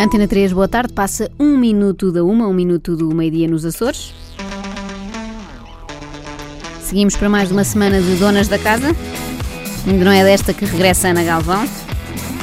Antena 0.00 0.28
3, 0.28 0.52
boa 0.52 0.68
tarde. 0.68 0.92
Passa 0.92 1.28
um 1.40 1.58
minuto 1.58 2.12
da 2.12 2.22
uma, 2.22 2.46
um 2.46 2.54
minuto 2.54 2.96
do 2.96 3.12
meio-dia 3.12 3.48
nos 3.48 3.64
Açores. 3.64 4.14
Seguimos 6.80 7.16
para 7.16 7.28
mais 7.28 7.50
uma 7.50 7.64
semana 7.64 8.00
de 8.00 8.14
Donas 8.14 8.46
da 8.46 8.60
Casa. 8.60 8.94
Ainda 9.84 10.04
não 10.04 10.12
é 10.12 10.22
desta 10.22 10.54
que 10.54 10.64
regressa 10.64 11.08
Ana 11.08 11.24
Galvão, 11.24 11.68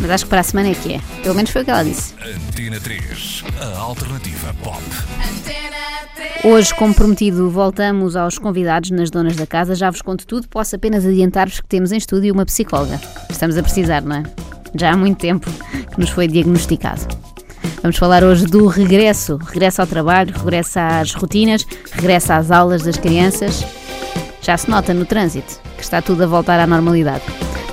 mas 0.01 0.11
acho 0.11 0.25
que 0.25 0.29
para 0.29 0.41
a 0.41 0.43
semana 0.43 0.69
é 0.69 0.73
que 0.73 0.95
é. 0.95 1.01
Pelo 1.23 1.33
menos 1.33 1.49
foi 1.49 1.61
o 1.61 1.65
que 1.65 1.71
ela 1.71 1.83
disse. 1.83 2.13
Antena 2.21 2.77
3, 2.77 3.43
a 3.61 3.79
alternativa 3.79 4.53
pop. 4.61 4.83
Hoje, 6.43 6.75
como 6.75 6.93
prometido, 6.93 7.49
voltamos 7.49 8.17
aos 8.17 8.37
convidados 8.37 8.91
nas 8.91 9.09
Donas 9.09 9.37
da 9.37 9.47
Casa. 9.47 9.75
Já 9.75 9.89
vos 9.89 10.01
conto 10.01 10.27
tudo, 10.27 10.47
posso 10.49 10.75
apenas 10.75 11.05
adiantar-vos 11.05 11.61
que 11.61 11.67
temos 11.67 11.93
em 11.93 11.97
estúdio 11.97 12.33
uma 12.33 12.45
psicóloga. 12.45 12.99
Estamos 13.29 13.57
a 13.57 13.63
precisar, 13.63 14.01
não 14.01 14.17
é? 14.17 14.23
Já 14.75 14.91
há 14.91 14.97
muito 14.97 15.17
tempo 15.19 15.49
que 15.93 15.99
nos 15.99 16.09
foi 16.09 16.27
diagnosticado. 16.27 17.07
Vamos 17.85 17.97
falar 17.97 18.23
hoje 18.23 18.47
do 18.47 18.65
regresso, 18.65 19.37
regresso 19.37 19.79
ao 19.79 19.85
trabalho, 19.85 20.33
regresso 20.35 20.79
às 20.79 21.13
rotinas, 21.13 21.67
regresso 21.91 22.33
às 22.33 22.49
aulas 22.49 22.81
das 22.81 22.97
crianças. 22.97 23.63
Já 24.41 24.57
se 24.57 24.67
nota 24.67 24.91
no 24.91 25.05
trânsito 25.05 25.61
que 25.77 25.83
está 25.83 26.01
tudo 26.01 26.23
a 26.23 26.25
voltar 26.25 26.59
à 26.59 26.65
normalidade, 26.65 27.21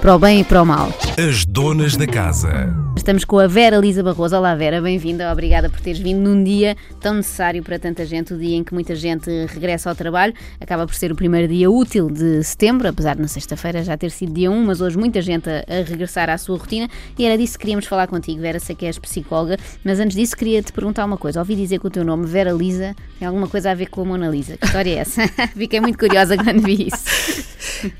para 0.02 0.15
o 0.15 0.19
bem 0.19 0.41
e 0.41 0.45
para 0.45 0.61
o 0.61 0.66
mal. 0.66 0.93
As 1.16 1.47
donas 1.47 1.97
da 1.97 2.07
casa. 2.07 2.91
Estamos 3.02 3.24
com 3.24 3.37
a 3.41 3.48
Vera 3.48 3.79
Lisa 3.79 4.01
Barroso. 4.01 4.37
Olá 4.37 4.55
Vera, 4.55 4.80
bem-vinda, 4.80 5.33
obrigada 5.33 5.69
por 5.69 5.80
teres 5.80 5.98
vindo 5.98 6.20
num 6.20 6.45
dia 6.45 6.77
tão 7.01 7.15
necessário 7.15 7.60
para 7.60 7.77
tanta 7.77 8.06
gente, 8.06 8.33
o 8.33 8.38
dia 8.38 8.56
em 8.56 8.62
que 8.62 8.73
muita 8.73 8.95
gente 8.95 9.29
regressa 9.47 9.91
ao 9.91 9.97
trabalho. 9.97 10.33
Acaba 10.60 10.87
por 10.87 10.95
ser 10.95 11.10
o 11.10 11.16
primeiro 11.16 11.52
dia 11.52 11.69
útil 11.69 12.09
de 12.09 12.45
setembro, 12.45 12.87
apesar 12.87 13.16
de 13.16 13.23
na 13.23 13.27
sexta-feira 13.27 13.83
já 13.83 13.96
ter 13.96 14.12
sido 14.12 14.33
dia 14.33 14.48
1, 14.52 14.65
mas 14.65 14.80
hoje 14.80 14.96
muita 14.96 15.20
gente 15.20 15.51
a, 15.51 15.65
a, 15.66 15.83
regressar 15.83 16.30
à 16.30 16.38
sua 16.38 16.57
rotina 16.57 16.88
e 17.19 17.27
era 17.27 17.37
disso 17.37 17.55
que 17.55 17.62
queríamos 17.62 17.87
falar 17.87 18.07
contigo, 18.07 18.41
Vera, 18.41 18.60
sei 18.60 18.77
que 18.77 18.87
és 18.87 18.96
psicóloga, 19.01 19.57
mas 19.82 19.98
antes 19.98 20.16
disso 20.16 20.37
queria 20.37 20.62
te 20.62 20.73
perguntar 20.73 21.05
uma 21.05 21.16
coisa. 21.16 21.40
Ouvi 21.40 21.57
dizer 21.57 21.80
que 21.80 21.87
o 21.88 21.90
teu 21.90 22.05
nome, 22.05 22.24
Vera 22.24 22.52
Lisa, 22.52 22.95
tem 23.18 23.27
alguma 23.27 23.49
coisa 23.49 23.73
a 23.73 23.74
ver 23.74 23.87
com 23.87 24.02
a 24.02 24.05
Mona 24.05 24.29
Lisa. 24.29 24.57
Que 24.57 24.66
história 24.66 24.90
é 24.90 24.99
essa? 24.99 25.27
Fiquei 25.59 25.80
muito 25.80 25.99
curiosa 25.99 26.37
quando 26.37 26.62
vi 26.62 26.87
isso. 26.87 27.51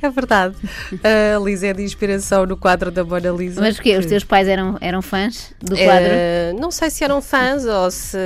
É 0.01 0.11
verdade. 0.11 0.55
A 1.03 1.39
Lisa 1.45 1.67
é 1.69 1.73
de 1.73 1.83
inspiração 1.83 2.47
no 2.47 2.57
quadro 2.57 2.91
da 2.91 3.05
Mona 3.05 3.31
Lisa. 3.31 3.61
Mas 3.61 3.77
porquê? 3.77 3.97
Os 3.97 4.07
teus 4.07 4.23
pais 4.23 4.47
eram, 4.47 4.79
eram 4.81 4.92
fãs 5.01 5.55
do 5.61 5.77
quadro? 5.77 6.11
Uh, 6.11 6.61
não 6.61 6.71
sei 6.71 6.91
se 6.91 7.05
eram 7.05 7.23
fãs 7.23 7.65
ou 7.65 7.91
se, 7.91 8.19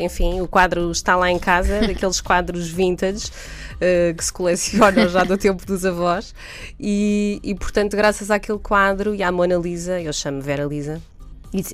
enfim, 0.00 0.40
o 0.40 0.48
quadro 0.48 0.90
está 0.90 1.16
lá 1.16 1.30
em 1.30 1.38
casa, 1.38 1.80
daqueles 1.86 2.20
quadros 2.20 2.68
vintage. 2.68 3.30
Uh, 3.74 4.14
que 4.14 4.24
se 4.24 4.32
colecionam 4.32 5.08
já 5.08 5.24
do 5.24 5.36
tempo 5.36 5.66
dos 5.66 5.84
avós 5.84 6.32
e, 6.78 7.40
e 7.42 7.56
portanto 7.56 7.96
graças 7.96 8.30
àquele 8.30 8.60
quadro 8.60 9.16
e 9.16 9.22
à 9.22 9.32
Mona 9.32 9.56
Lisa, 9.56 10.00
eu 10.00 10.12
chamo 10.12 10.40
Vera 10.40 10.62
Lisa 10.62 11.02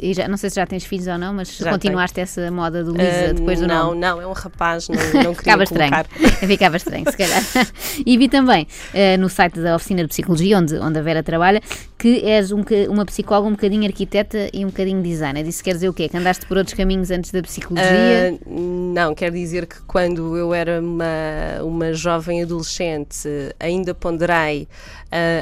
e, 0.02 0.12
já, 0.12 0.28
não 0.28 0.36
sei 0.36 0.50
se 0.50 0.56
já 0.56 0.66
tens 0.66 0.84
filhos 0.84 1.06
ou 1.06 1.16
não, 1.16 1.32
mas 1.32 1.56
já 1.56 1.70
continuaste 1.70 2.14
tenho. 2.14 2.24
essa 2.24 2.50
moda 2.50 2.84
do 2.84 2.92
Lisa 2.92 3.30
uh, 3.30 3.34
depois 3.34 3.60
do 3.60 3.66
não, 3.66 3.86
nome? 3.86 4.00
Não, 4.00 4.16
não, 4.16 4.22
é 4.22 4.26
um 4.26 4.32
rapaz, 4.32 4.88
não, 4.90 4.96
não 5.24 5.34
Ficava 5.34 5.64
colocar. 5.64 6.06
estranho. 6.10 6.32
Ficava 6.46 6.76
estranho, 6.76 7.10
se 7.10 7.16
calhar. 7.16 7.42
E 8.04 8.18
vi 8.18 8.28
também 8.28 8.66
uh, 8.92 9.18
no 9.18 9.28
site 9.28 9.58
da 9.58 9.76
Oficina 9.76 10.02
de 10.02 10.08
Psicologia, 10.08 10.58
onde, 10.58 10.76
onde 10.76 10.98
a 10.98 11.02
Vera 11.02 11.22
trabalha, 11.22 11.62
que 11.96 12.22
és 12.24 12.52
um, 12.52 12.62
uma 12.90 13.06
psicóloga 13.06 13.48
um 13.48 13.52
bocadinho 13.52 13.86
arquiteta 13.86 14.50
e 14.52 14.64
um 14.64 14.68
bocadinho 14.68 15.02
designer. 15.02 15.46
Isso 15.46 15.64
quer 15.64 15.74
dizer 15.74 15.88
o 15.88 15.94
quê? 15.94 16.08
Que 16.08 16.16
andaste 16.16 16.44
por 16.46 16.58
outros 16.58 16.76
caminhos 16.76 17.10
antes 17.10 17.30
da 17.30 17.40
psicologia? 17.40 18.38
Uh, 18.46 18.92
não, 18.94 19.14
quer 19.14 19.30
dizer 19.30 19.66
que 19.66 19.80
quando 19.86 20.36
eu 20.36 20.52
era 20.52 20.80
uma, 20.80 21.62
uma 21.62 21.92
jovem 21.94 22.42
adolescente, 22.42 23.28
ainda 23.58 23.94
ponderei 23.94 24.68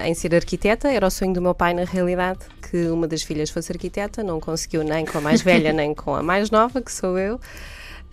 em 0.04 0.14
ser 0.14 0.34
arquiteta, 0.34 0.88
era 0.88 1.06
o 1.06 1.10
sonho 1.10 1.34
do 1.34 1.42
meu 1.42 1.54
pai 1.54 1.74
na 1.74 1.84
realidade 1.84 2.40
que 2.70 2.88
uma 2.88 3.06
das 3.06 3.22
filhas 3.22 3.50
fosse 3.50 3.72
arquiteta, 3.72 4.22
não 4.22 4.40
conseguiu 4.40 4.82
nem 4.82 5.04
com 5.04 5.18
a 5.18 5.20
mais 5.20 5.42
velha 5.42 5.72
nem 5.74 5.94
com 5.94 6.14
a 6.14 6.22
mais 6.22 6.50
nova, 6.50 6.80
que 6.80 6.92
sou 6.92 7.18
eu. 7.18 7.40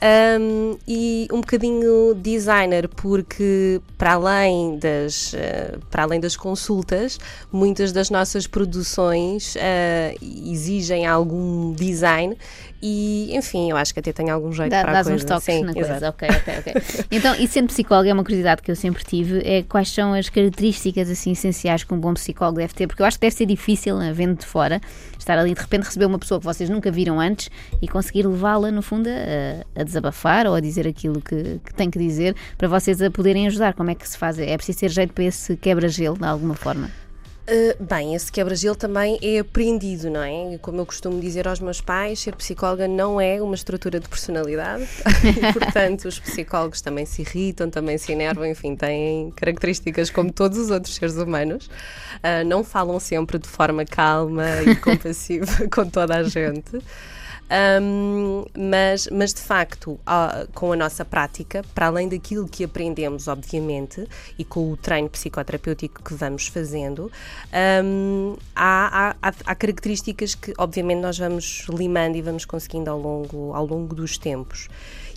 Um, 0.02 0.78
e 0.86 1.26
um 1.32 1.40
bocadinho 1.40 2.14
designer, 2.16 2.90
porque 2.90 3.80
para 3.98 4.14
além 4.14 4.78
das, 4.78 5.32
uh, 5.34 5.80
para 5.90 6.04
além 6.04 6.20
das 6.20 6.36
consultas, 6.36 7.18
muitas 7.50 7.94
das 7.94 8.10
nossas 8.10 8.46
produções 8.46 9.56
uh, 9.56 10.50
exigem 10.52 11.06
algum 11.06 11.74
design 11.74 12.38
e, 12.88 13.36
enfim, 13.36 13.72
eu 13.72 13.78
acho 13.78 13.92
que 13.92 14.00
até 14.00 14.14
tenho 14.14 14.32
algum 14.32 14.54
jeito 14.54 14.70
Dá, 14.70 14.84
para 14.84 15.00
a 15.00 15.04
coisa. 15.04 15.16
uns 15.16 15.24
toques 15.24 15.46
Sim, 15.46 15.64
na 15.64 15.72
exato. 15.72 16.14
coisa. 16.20 16.38
Ok, 16.38 16.54
ok, 16.54 16.74
ok. 16.76 17.06
então, 17.10 17.34
e 17.34 17.48
sendo 17.48 17.66
psicóloga, 17.66 18.12
é 18.12 18.14
uma 18.14 18.22
curiosidade 18.22 18.62
que 18.62 18.70
eu 18.70 18.76
sempre 18.76 19.04
tive, 19.04 19.42
é 19.44 19.64
quais 19.64 19.90
são 19.90 20.14
as 20.14 20.30
características 20.30 21.10
assim 21.10 21.32
essenciais 21.32 21.84
que 21.84 21.92
um 21.92 22.00
bom 22.00 22.14
psicólogo 22.14 22.60
deve 22.60 22.76
ter? 22.76 22.86
Porque 22.86 23.02
eu 23.02 23.08
acho 23.08 23.18
que 23.18 23.22
deve 23.22 23.36
ser 23.36 23.48
difícil, 23.48 23.98
né, 23.98 24.14
vendo 24.14 24.38
de 24.38 24.46
fora, 24.46 24.80
estar 25.18 25.36
ali 25.36 25.56
de 25.56 25.60
repente 25.60 25.86
receber 25.86 26.06
uma 26.06 26.20
pessoa 26.20 26.40
que 26.40 26.46
vocês 26.46 26.70
nunca 26.70 26.92
viram 26.92 27.20
antes 27.20 27.50
e 27.82 27.88
conseguir 27.88 28.28
levá-la, 28.28 28.70
no 28.70 28.84
fundo, 28.84 29.10
a, 29.10 29.82
a, 29.82 29.84
desabafar 29.84 30.46
ou 30.46 30.54
a 30.54 30.60
dizer 30.60 30.88
aquilo 30.88 31.20
que, 31.22 31.60
que 31.66 31.74
tem 31.74 31.90
que 31.90 31.98
dizer 31.98 32.36
para 32.56 32.68
vocês 32.68 33.02
a 33.02 33.10
poderem 33.10 33.48
ajudar. 33.48 33.74
Como 33.74 33.90
é 33.90 33.96
que 33.96 34.08
se 34.08 34.16
faz? 34.16 34.38
É 34.38 34.56
preciso 34.56 34.82
ter 34.82 34.92
jeito 34.92 35.12
para 35.12 35.24
esse 35.24 35.58
quebra-gelo, 35.58 36.20
de 36.20 36.26
alguma 36.26 36.54
forma? 36.54 36.92
Uh, 37.48 37.84
bem, 37.84 38.16
esse 38.16 38.32
quebra-gelo 38.32 38.76
também 38.76 39.20
é 39.22 39.38
aprendido, 39.38 40.10
não 40.10 40.24
é? 40.24 40.58
Como 40.60 40.82
eu 40.82 40.86
costumo 40.86 41.22
dizer 41.22 41.48
aos 41.48 41.60
meus 41.60 41.80
pais, 41.80 42.20
ser 42.20 42.36
psicóloga 42.36 42.88
não 42.88 43.22
é 43.22 43.40
uma 43.40 43.54
estrutura 43.54 44.00
de 44.00 44.10
personalidade, 44.10 44.88
e, 45.24 45.54
portanto, 45.54 46.06
os 46.06 46.20
psicólogos 46.20 46.82
também 46.82 47.06
se 47.06 47.22
irritam, 47.22 47.70
também 47.70 48.00
se 48.00 48.12
enervam, 48.12 48.48
enfim, 48.48 48.76
têm 48.76 49.30
características 49.36 50.10
como 50.10 50.34
todos 50.34 50.58
os 50.58 50.72
outros 50.72 50.96
seres 50.96 51.18
humanos. 51.18 51.68
Uh, 52.18 52.44
não 52.48 52.64
falam 52.64 53.00
sempre 53.00 53.38
de 53.38 53.48
forma 53.48 53.86
calma 53.86 54.46
e 54.64 54.76
compassiva 54.78 55.68
com 55.70 55.88
toda 55.88 56.18
a 56.18 56.24
gente. 56.24 56.82
Um, 57.50 58.44
mas, 58.58 59.08
mas 59.12 59.34
de 59.34 59.42
facto, 59.42 60.00
com 60.54 60.72
a 60.72 60.76
nossa 60.76 61.06
prática, 61.06 61.64
para 61.76 61.88
além 61.88 62.10
daquilo 62.10 62.48
que 62.48 62.64
aprendemos, 62.64 63.28
obviamente, 63.28 64.08
e 64.38 64.44
com 64.44 64.72
o 64.72 64.78
treino 64.78 65.10
psicoterapêutico 65.10 66.02
que 66.02 66.14
vamos 66.14 66.48
fazendo, 66.48 67.12
um, 67.84 68.36
há, 68.56 69.16
há, 69.22 69.34
há, 69.46 69.56
características 69.56 70.34
que, 70.34 70.54
obviamente, 70.58 71.02
nós 71.02 71.18
vamos 71.18 71.68
limando 71.70 72.18
e 72.18 72.22
vamos 72.22 72.46
conseguindo 72.46 72.90
ao 72.90 73.00
longo, 73.00 73.54
ao 73.54 73.66
longo 73.66 73.94
dos 73.94 74.18
tempos 74.18 74.68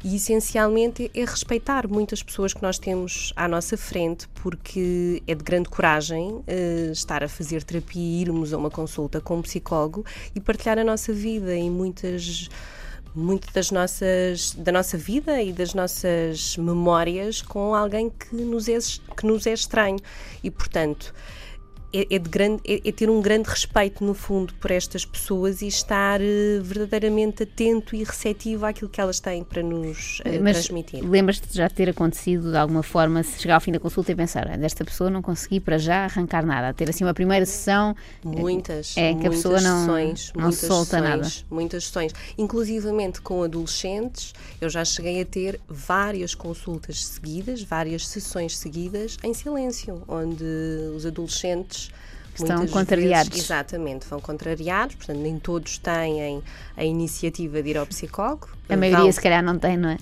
e 0.04 0.16
essencialmente 0.16 1.10
é 1.14 1.20
respeitar 1.25 1.88
muitas 1.88 2.22
pessoas 2.22 2.54
que 2.54 2.62
nós 2.62 2.78
temos 2.78 3.32
à 3.34 3.48
nossa 3.48 3.76
frente, 3.76 4.28
porque 4.42 5.22
é 5.26 5.34
de 5.34 5.42
grande 5.42 5.69
coragem 5.69 6.31
uh, 6.31 6.92
estar 6.92 7.25
a 7.25 7.28
fazer 7.28 7.62
terapia 7.62 8.00
e 8.00 8.22
irmos 8.22 8.53
a 8.53 8.59
uma 8.59 8.70
consulta 8.70 9.20
com 9.20 9.38
um 9.38 9.42
psicólogo 9.42 10.04
e 10.34 10.41
partilhar 10.41 10.78
a 10.78 10.84
nossa 10.84 11.12
vida 11.12 11.54
em 11.54 11.70
muitas 11.70 12.48
muito 13.14 13.53
das 13.53 13.70
nossas 13.70 14.53
da 14.53 14.70
nossa 14.70 14.97
vida 14.97 15.42
e 15.42 15.53
das 15.53 15.75
nossas 15.75 16.56
memórias 16.56 17.42
com 17.42 17.75
alguém 17.75 18.10
que 18.10 18.36
nos 18.36 18.69
é, 18.69 18.78
que 19.16 19.26
nos 19.26 19.47
é 19.47 19.53
estranho. 19.53 19.98
E 20.44 20.50
portanto 20.50 21.12
é, 21.93 22.15
é, 22.15 22.19
de 22.19 22.28
grande, 22.28 22.60
é, 22.66 22.88
é, 22.88 22.93
ter 22.93 23.09
um 23.09 23.21
grande 23.21 23.49
respeito, 23.49 24.04
no 24.04 24.12
fundo, 24.12 24.53
por 24.54 24.71
estas 24.71 25.04
pessoas 25.04 25.62
e 25.62 25.66
estar 25.66 26.21
uh, 26.21 26.62
verdadeiramente 26.62 27.44
atento 27.44 27.97
e 27.97 28.04
receptivo 28.04 28.66
àquilo 28.66 28.91
que 28.91 29.00
elas 29.00 29.21
têm 29.21 29.43
para 29.43 29.62
nos 29.62 30.21
uh, 30.21 30.43
Mas 30.43 30.59
transmitir. 30.59 31.03
Lembras-te 31.09 31.48
de 31.48 31.56
já 31.56 31.69
ter 31.69 31.88
acontecido 31.88 32.50
de 32.50 32.56
alguma 32.56 32.82
forma, 32.82 33.22
se 33.22 33.41
chegar 33.41 33.54
ao 33.54 33.60
fim 33.60 33.72
da 33.72 33.81
consulta 33.81 34.12
e 34.12 34.15
pensar, 34.15 34.48
ah, 34.50 34.56
desta 34.56 34.84
pessoa 34.84 35.09
não 35.09 35.22
consegui 35.22 35.60
para 35.60 35.78
já 35.78 36.04
arrancar 36.04 36.44
nada, 36.44 36.75
ter 36.75 36.91
assim 36.91 37.04
uma 37.04 37.15
primeira 37.15 37.47
sessão. 37.47 37.97
Muitas, 38.22 38.94
é, 38.97 39.15
que 39.15 39.27
a 39.27 39.31
pessoa 39.31 39.60
não, 39.60 39.81
sessões, 39.81 40.32
não 40.37 40.53
solta 40.53 40.98
sessões, 40.98 41.03
nada. 41.03 41.28
Muitas 41.50 41.84
sessões, 41.84 42.12
inclusivamente 42.37 43.22
com 43.22 43.43
adolescentes, 43.43 44.34
eu 44.60 44.69
já 44.69 44.84
cheguei 44.84 45.22
a 45.22 45.25
ter 45.25 45.59
várias 45.66 46.34
consultas 46.34 47.04
seguidas, 47.04 47.62
várias 47.62 48.06
sessões 48.06 48.59
seguidas 48.59 49.16
em 49.22 49.32
silêncio, 49.32 50.03
onde 50.06 50.44
os 50.94 51.06
adolescentes 51.06 51.78
estão 52.43 52.66
contrariados. 52.66 53.31
Vezes, 53.31 53.44
exatamente, 53.44 54.06
vão 54.09 54.21
contrariados, 54.21 54.94
portanto, 54.97 55.18
nem 55.18 55.39
todos 55.39 55.78
têm 55.78 56.42
a 56.77 56.84
iniciativa 56.84 57.62
de 57.62 57.71
ir 57.71 57.78
ao 57.78 57.86
psicólogo. 57.86 58.48
A 58.68 58.77
maioria, 58.77 59.04
vão... 59.04 59.12
se 59.12 59.21
calhar, 59.21 59.42
não 59.42 59.59
tem, 59.59 59.77
não 59.77 59.91
é? 59.91 59.98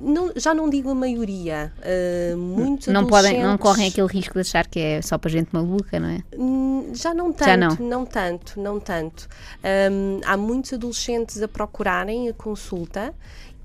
Não, 0.00 0.32
já 0.36 0.54
não 0.54 0.70
digo 0.70 0.90
a 0.90 0.94
maioria, 0.94 1.72
uh, 1.78 2.36
muitos 2.36 2.86
não 2.86 3.04
podem 3.04 3.42
não 3.42 3.58
correm 3.58 3.88
aquele 3.88 4.06
risco 4.06 4.34
de 4.34 4.40
achar 4.40 4.66
que 4.66 4.78
é 4.78 5.02
só 5.02 5.18
para 5.18 5.30
gente 5.30 5.48
maluca, 5.50 5.98
não 5.98 6.08
é? 6.08 6.22
Hum, 6.38 6.92
já 6.94 7.12
não 7.12 7.32
tanto, 7.32 7.48
já 7.48 7.56
não. 7.56 7.76
não 7.80 8.06
tanto, 8.06 8.60
não 8.60 8.78
tanto. 8.78 9.28
Um, 9.90 10.20
há 10.24 10.36
muitos 10.36 10.72
adolescentes 10.72 11.42
a 11.42 11.48
procurarem 11.48 12.28
a 12.28 12.32
consulta 12.32 13.12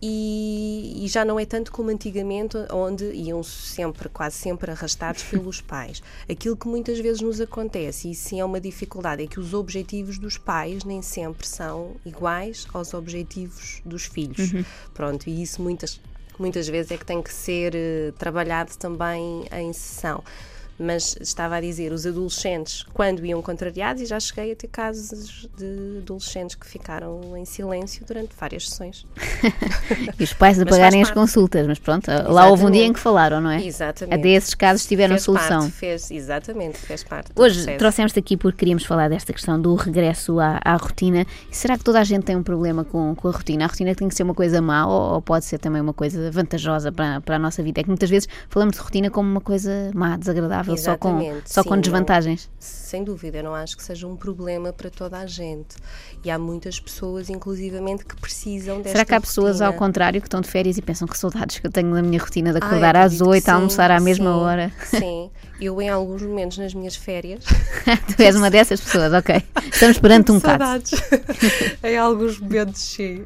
e, 0.01 1.03
e, 1.03 1.07
já 1.07 1.25
não 1.25 1.39
é 1.39 1.45
tanto 1.45 1.71
como 1.71 1.89
antigamente, 1.89 2.55
onde 2.71 3.05
iam 3.13 3.41
sempre, 3.41 4.07
quase 4.09 4.35
sempre 4.35 4.71
arrastados 4.71 5.23
pelos 5.29 5.59
pais. 5.61 6.03
Aquilo 6.29 6.55
que 6.55 6.67
muitas 6.67 6.99
vezes 6.99 7.21
nos 7.21 7.41
acontece, 7.41 8.11
e 8.11 8.15
sim 8.15 8.39
é 8.39 8.45
uma 8.45 8.61
dificuldade, 8.61 9.23
é 9.23 9.27
que 9.27 9.39
os 9.39 9.53
objetivos 9.53 10.17
dos 10.17 10.37
pais 10.37 10.83
nem 10.83 11.01
sempre 11.01 11.47
são 11.47 11.95
iguais 12.05 12.67
aos 12.73 12.93
objetivos 12.93 13.81
dos 13.83 14.05
filhos. 14.05 14.53
Uhum. 14.53 14.65
Pronto, 14.93 15.27
e 15.27 15.41
isso 15.41 15.61
muitas, 15.61 15.99
muitas 16.37 16.67
vezes 16.67 16.91
é 16.91 16.97
que 16.97 17.05
tem 17.05 17.21
que 17.21 17.33
ser 17.33 17.73
uh, 17.73 18.11
trabalhado 18.13 18.77
também 18.77 19.45
em 19.51 19.73
sessão 19.73 20.23
Mas 20.79 21.17
estava 21.19 21.55
a 21.55 21.61
dizer, 21.61 21.91
os 21.91 22.05
adolescentes, 22.05 22.83
quando 22.93 23.25
iam 23.25 23.41
contrariados, 23.41 24.01
e 24.01 24.05
já 24.05 24.19
cheguei 24.19 24.51
a 24.51 24.55
ter 24.55 24.67
casos 24.67 25.47
de 25.57 25.99
adolescentes 25.99 26.55
que 26.55 26.67
ficaram 26.67 27.35
em 27.35 27.45
silêncio 27.45 28.05
durante 28.05 28.35
várias 28.39 28.69
sessões. 28.69 29.05
e 30.19 30.23
os 30.23 30.33
pais 30.33 30.59
a 30.59 30.65
pagarem 30.65 31.01
as 31.01 31.11
consultas, 31.11 31.65
mas 31.65 31.79
pronto, 31.79 32.09
Exatamente. 32.09 32.33
lá 32.33 32.47
houve 32.47 32.65
um 32.65 32.71
dia 32.71 32.85
em 32.85 32.93
que 32.93 32.99
falaram, 32.99 33.41
não 33.41 33.49
é? 33.49 33.63
Exatamente. 33.63 34.19
Até 34.19 34.29
esses 34.29 34.53
casos 34.53 34.85
tiveram 34.85 35.15
fez 35.15 35.23
solução. 35.23 35.61
Parte, 35.61 35.71
fez, 35.71 36.11
exatamente, 36.11 36.77
fez 36.77 37.03
parte. 37.03 37.31
Hoje 37.35 37.77
trouxemos-te 37.77 38.19
aqui 38.19 38.37
porque 38.37 38.59
queríamos 38.59 38.85
falar 38.85 39.09
desta 39.09 39.33
questão 39.33 39.59
do 39.59 39.73
regresso 39.75 40.39
à, 40.39 40.59
à, 40.63 40.75
rotina. 40.75 41.25
E 41.51 41.55
será 41.55 41.77
que 41.77 41.83
toda 41.83 41.99
a 41.99 42.03
gente 42.03 42.23
tem 42.23 42.35
um 42.35 42.43
problema 42.43 42.83
com, 42.83 43.15
com 43.15 43.27
a 43.27 43.31
rotina? 43.31 43.65
A 43.65 43.67
rotina 43.67 43.95
tem 43.95 44.07
que 44.07 44.15
ser 44.15 44.23
uma 44.23 44.33
coisa 44.33 44.61
má 44.61 44.85
ou, 44.87 45.13
ou 45.15 45.21
pode 45.21 45.45
ser 45.45 45.57
também 45.57 45.81
uma 45.81 45.93
coisa 45.93 46.29
vantajosa 46.31 46.91
para, 46.91 47.21
para 47.21 47.35
a 47.35 47.39
nossa 47.39 47.63
vida? 47.63 47.79
É 47.79 47.83
que 47.83 47.89
muitas 47.89 48.09
vezes 48.09 48.27
falamos 48.49 48.75
de 48.75 48.81
rotina 48.81 49.09
como 49.09 49.29
uma 49.29 49.41
coisa 49.41 49.91
má, 49.93 50.17
desagradável, 50.17 50.66
Exatamente. 50.73 51.33
só 51.33 51.41
com, 51.41 51.41
só 51.45 51.63
Sim, 51.63 51.69
com 51.69 51.81
desvantagens. 51.81 52.49
Não, 52.51 52.57
sem 52.59 53.03
dúvida, 53.03 53.43
não 53.43 53.53
acho 53.53 53.75
que 53.75 53.83
seja 53.83 54.07
um 54.07 54.15
problema 54.15 54.71
para 54.71 54.89
toda 54.89 55.17
a 55.17 55.25
gente. 55.25 55.75
E 56.23 56.31
há 56.31 56.39
muitas 56.39 56.79
pessoas, 56.79 57.29
inclusivamente, 57.29 58.05
que 58.05 58.15
precisam 58.15 58.77
desta 58.77 58.91
Será 58.91 59.05
que 59.05 59.13
há 59.13 59.21
pessoas 59.21 59.59
rotina? 59.59 59.67
ao 59.67 59.73
contrário 59.73 60.21
que 60.21 60.27
estão 60.27 60.41
de 60.41 60.47
férias 60.49 60.77
e 60.77 60.81
pensam 60.81 61.07
que 61.07 61.17
saudades 61.17 61.59
que 61.59 61.67
eu 61.67 61.71
tenho 61.71 61.89
na 61.89 62.01
minha 62.01 62.19
rotina 62.19 62.51
de 62.51 62.57
acordar 62.57 62.95
às 62.95 63.21
8 63.21 63.49
a 63.49 63.53
almoçar 63.53 63.91
à 63.91 63.99
mesma 63.99 64.31
sim, 64.31 64.37
hora? 64.37 64.71
Sim, 64.85 65.29
eu 65.59 65.81
em 65.81 65.89
alguns 65.89 66.21
momentos 66.21 66.57
nas 66.57 66.73
minhas 66.73 66.95
férias. 66.95 67.43
tu 68.15 68.21
és 68.21 68.35
uma 68.35 68.49
dessas 68.49 68.79
pessoas, 68.79 69.13
ok. 69.13 69.43
Estamos 69.71 69.99
perante 69.99 70.31
um 70.31 70.39
caso. 70.39 70.57
Saudades. 70.57 70.91
em 71.83 71.97
alguns 71.97 72.39
momentos, 72.39 72.81
sim. 72.81 73.25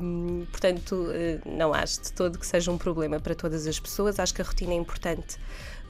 Um, 0.00 0.46
portanto, 0.50 1.08
eh, 1.10 1.38
não 1.44 1.74
acho 1.74 2.02
de 2.02 2.12
todo 2.12 2.38
que 2.38 2.46
seja 2.46 2.70
um 2.70 2.78
problema 2.78 3.20
para 3.20 3.34
todas 3.34 3.66
as 3.66 3.78
pessoas. 3.78 4.18
Acho 4.18 4.34
que 4.34 4.42
a 4.42 4.44
rotina 4.44 4.72
é 4.72 4.76
importante. 4.76 5.38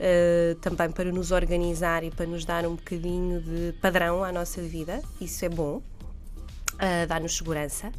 Uh, 0.00 0.55
também 0.56 0.91
para 0.91 1.12
nos 1.12 1.31
organizar 1.31 2.03
e 2.03 2.11
para 2.11 2.27
nos 2.27 2.44
dar 2.44 2.67
um 2.67 2.75
bocadinho 2.75 3.41
de 3.41 3.73
padrão 3.81 4.25
à 4.25 4.33
nossa 4.33 4.61
vida, 4.61 5.00
isso 5.21 5.44
é 5.44 5.49
bom, 5.49 5.77
uh, 5.77 7.06
dá-nos 7.06 7.37
segurança 7.37 7.93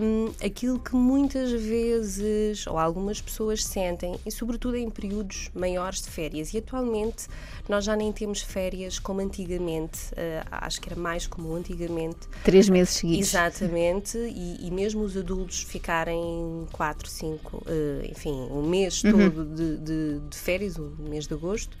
um, 0.00 0.32
aquilo 0.44 0.78
que 0.78 0.94
muitas 0.94 1.50
vezes, 1.50 2.66
ou 2.66 2.78
algumas 2.78 3.20
pessoas 3.20 3.64
sentem, 3.64 4.18
e 4.24 4.30
sobretudo 4.30 4.76
em 4.76 4.88
períodos 4.88 5.50
maiores 5.54 6.02
de 6.02 6.08
férias. 6.08 6.54
E 6.54 6.58
atualmente 6.58 7.26
nós 7.68 7.84
já 7.84 7.96
nem 7.96 8.12
temos 8.12 8.40
férias 8.40 8.98
como 8.98 9.20
antigamente, 9.20 9.98
uh, 10.12 10.46
acho 10.50 10.80
que 10.80 10.88
era 10.88 11.00
mais 11.00 11.26
comum 11.26 11.56
antigamente. 11.56 12.18
Três 12.44 12.68
meses 12.68 12.94
seguidos. 12.94 13.28
Exatamente, 13.28 14.16
e, 14.18 14.66
e 14.66 14.70
mesmo 14.70 15.02
os 15.02 15.16
adultos 15.16 15.62
ficarem 15.62 16.66
quatro, 16.72 17.08
cinco, 17.08 17.58
uh, 17.58 18.06
enfim, 18.10 18.48
um 18.50 18.62
mês 18.62 19.02
uhum. 19.02 19.12
todo 19.12 19.44
de, 19.44 19.76
de, 19.78 20.20
de 20.28 20.36
férias, 20.36 20.76
o 20.76 20.94
mês 20.98 21.26
de 21.26 21.34
agosto. 21.34 21.76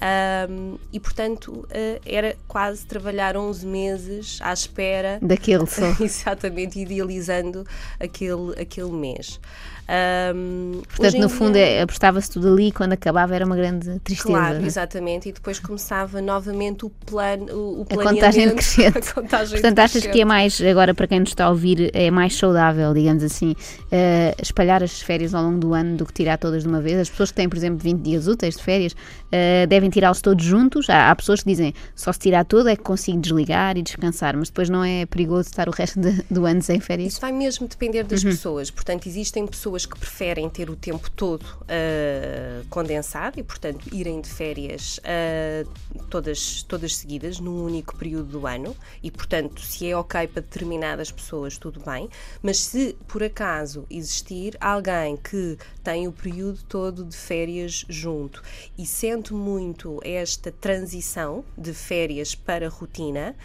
Um, 0.00 0.78
e 0.92 1.00
portanto 1.00 1.48
uh, 1.50 2.00
era 2.06 2.36
quase 2.46 2.86
trabalhar 2.86 3.36
11 3.36 3.66
meses 3.66 4.38
à 4.40 4.52
espera 4.52 5.18
daquele 5.20 5.66
só. 5.66 5.86
exatamente, 6.00 6.78
idealizando 6.78 7.66
aquele, 7.98 8.52
aquele 8.60 8.92
mês. 8.92 9.40
Um, 9.88 10.82
Portanto, 10.82 11.18
no 11.18 11.28
fundo, 11.30 11.56
é, 11.56 11.80
apostava-se 11.80 12.30
tudo 12.30 12.52
ali 12.52 12.68
e 12.68 12.72
quando 12.72 12.92
acabava 12.92 13.34
era 13.34 13.46
uma 13.46 13.56
grande 13.56 13.98
tristeza. 14.00 14.28
Claro, 14.28 14.58
né? 14.58 14.66
exatamente. 14.66 15.30
E 15.30 15.32
depois 15.32 15.58
começava 15.58 16.20
novamente 16.20 16.84
o 16.84 16.90
plano, 16.90 17.46
o, 17.50 17.80
o 17.80 17.86
a 17.88 18.04
contagem 18.04 18.50
crescente. 18.54 18.98
A 18.98 19.14
contagem 19.14 19.52
Portanto, 19.52 19.78
achas 19.78 20.06
que 20.06 20.20
é 20.20 20.24
mais, 20.26 20.60
agora 20.60 20.94
para 20.94 21.06
quem 21.06 21.20
nos 21.20 21.30
está 21.30 21.46
a 21.46 21.50
ouvir, 21.50 21.90
é 21.94 22.10
mais 22.10 22.36
saudável, 22.36 22.92
digamos 22.92 23.22
assim, 23.22 23.52
uh, 23.52 24.42
espalhar 24.42 24.82
as 24.82 25.00
férias 25.00 25.34
ao 25.34 25.42
longo 25.42 25.58
do 25.58 25.72
ano 25.72 25.96
do 25.96 26.04
que 26.04 26.12
tirar 26.12 26.36
todas 26.36 26.64
de 26.64 26.68
uma 26.68 26.82
vez? 26.82 26.98
As 26.98 27.08
pessoas 27.08 27.30
que 27.30 27.36
têm, 27.36 27.48
por 27.48 27.56
exemplo, 27.56 27.78
20 27.78 28.00
dias 28.02 28.26
úteis 28.26 28.56
de 28.56 28.62
férias, 28.62 28.92
uh, 28.92 29.66
devem 29.66 29.88
tirá-los 29.88 30.20
todos 30.20 30.44
juntos? 30.44 30.90
Há, 30.90 31.10
há, 31.10 31.16
pessoas 31.16 31.42
que 31.42 31.48
dizem 31.48 31.72
só 31.96 32.12
se 32.12 32.18
tirar 32.18 32.44
tudo 32.44 32.68
é 32.68 32.76
que 32.76 32.82
consigo 32.82 33.18
desligar 33.18 33.78
e 33.78 33.82
descansar, 33.82 34.36
mas 34.36 34.48
depois 34.48 34.68
não 34.68 34.84
é 34.84 35.06
perigoso 35.06 35.48
estar 35.48 35.66
o 35.66 35.72
resto 35.72 35.98
de, 35.98 36.22
do 36.30 36.44
ano 36.44 36.60
sem 36.60 36.78
férias? 36.78 37.12
Isso 37.12 37.20
vai 37.22 37.32
mesmo 37.32 37.66
depender 37.66 38.04
das 38.04 38.22
uhum. 38.22 38.30
pessoas. 38.30 38.70
Portanto, 38.70 39.06
existem 39.06 39.46
pessoas 39.46 39.77
pessoas 39.78 39.86
que 39.86 39.98
preferem 39.98 40.48
ter 40.50 40.68
o 40.68 40.76
tempo 40.76 41.10
todo 41.10 41.44
uh, 41.44 42.66
condensado 42.68 43.38
e, 43.38 43.42
portanto, 43.42 43.88
irem 43.92 44.20
de 44.20 44.28
férias 44.28 44.98
uh, 44.98 45.68
todas, 46.10 46.62
todas 46.64 46.96
seguidas 46.96 47.38
num 47.38 47.64
único 47.64 47.96
período 47.96 48.40
do 48.40 48.46
ano. 48.46 48.76
E, 49.02 49.10
portanto, 49.10 49.60
se 49.60 49.88
é 49.88 49.96
ok 49.96 50.26
para 50.26 50.42
determinadas 50.42 51.12
pessoas, 51.12 51.56
tudo 51.56 51.80
bem, 51.80 52.08
mas 52.42 52.58
se 52.58 52.96
por 53.06 53.22
acaso 53.22 53.86
existir 53.88 54.56
alguém 54.60 55.16
que 55.16 55.56
tem 55.84 56.08
o 56.08 56.12
período 56.12 56.60
todo 56.68 57.04
de 57.04 57.16
férias 57.16 57.84
junto 57.88 58.42
e 58.76 58.84
sente 58.84 59.32
muito 59.32 60.00
esta 60.02 60.50
transição 60.50 61.44
de 61.56 61.72
férias 61.72 62.34
para 62.34 62.68
rotina, 62.68 63.36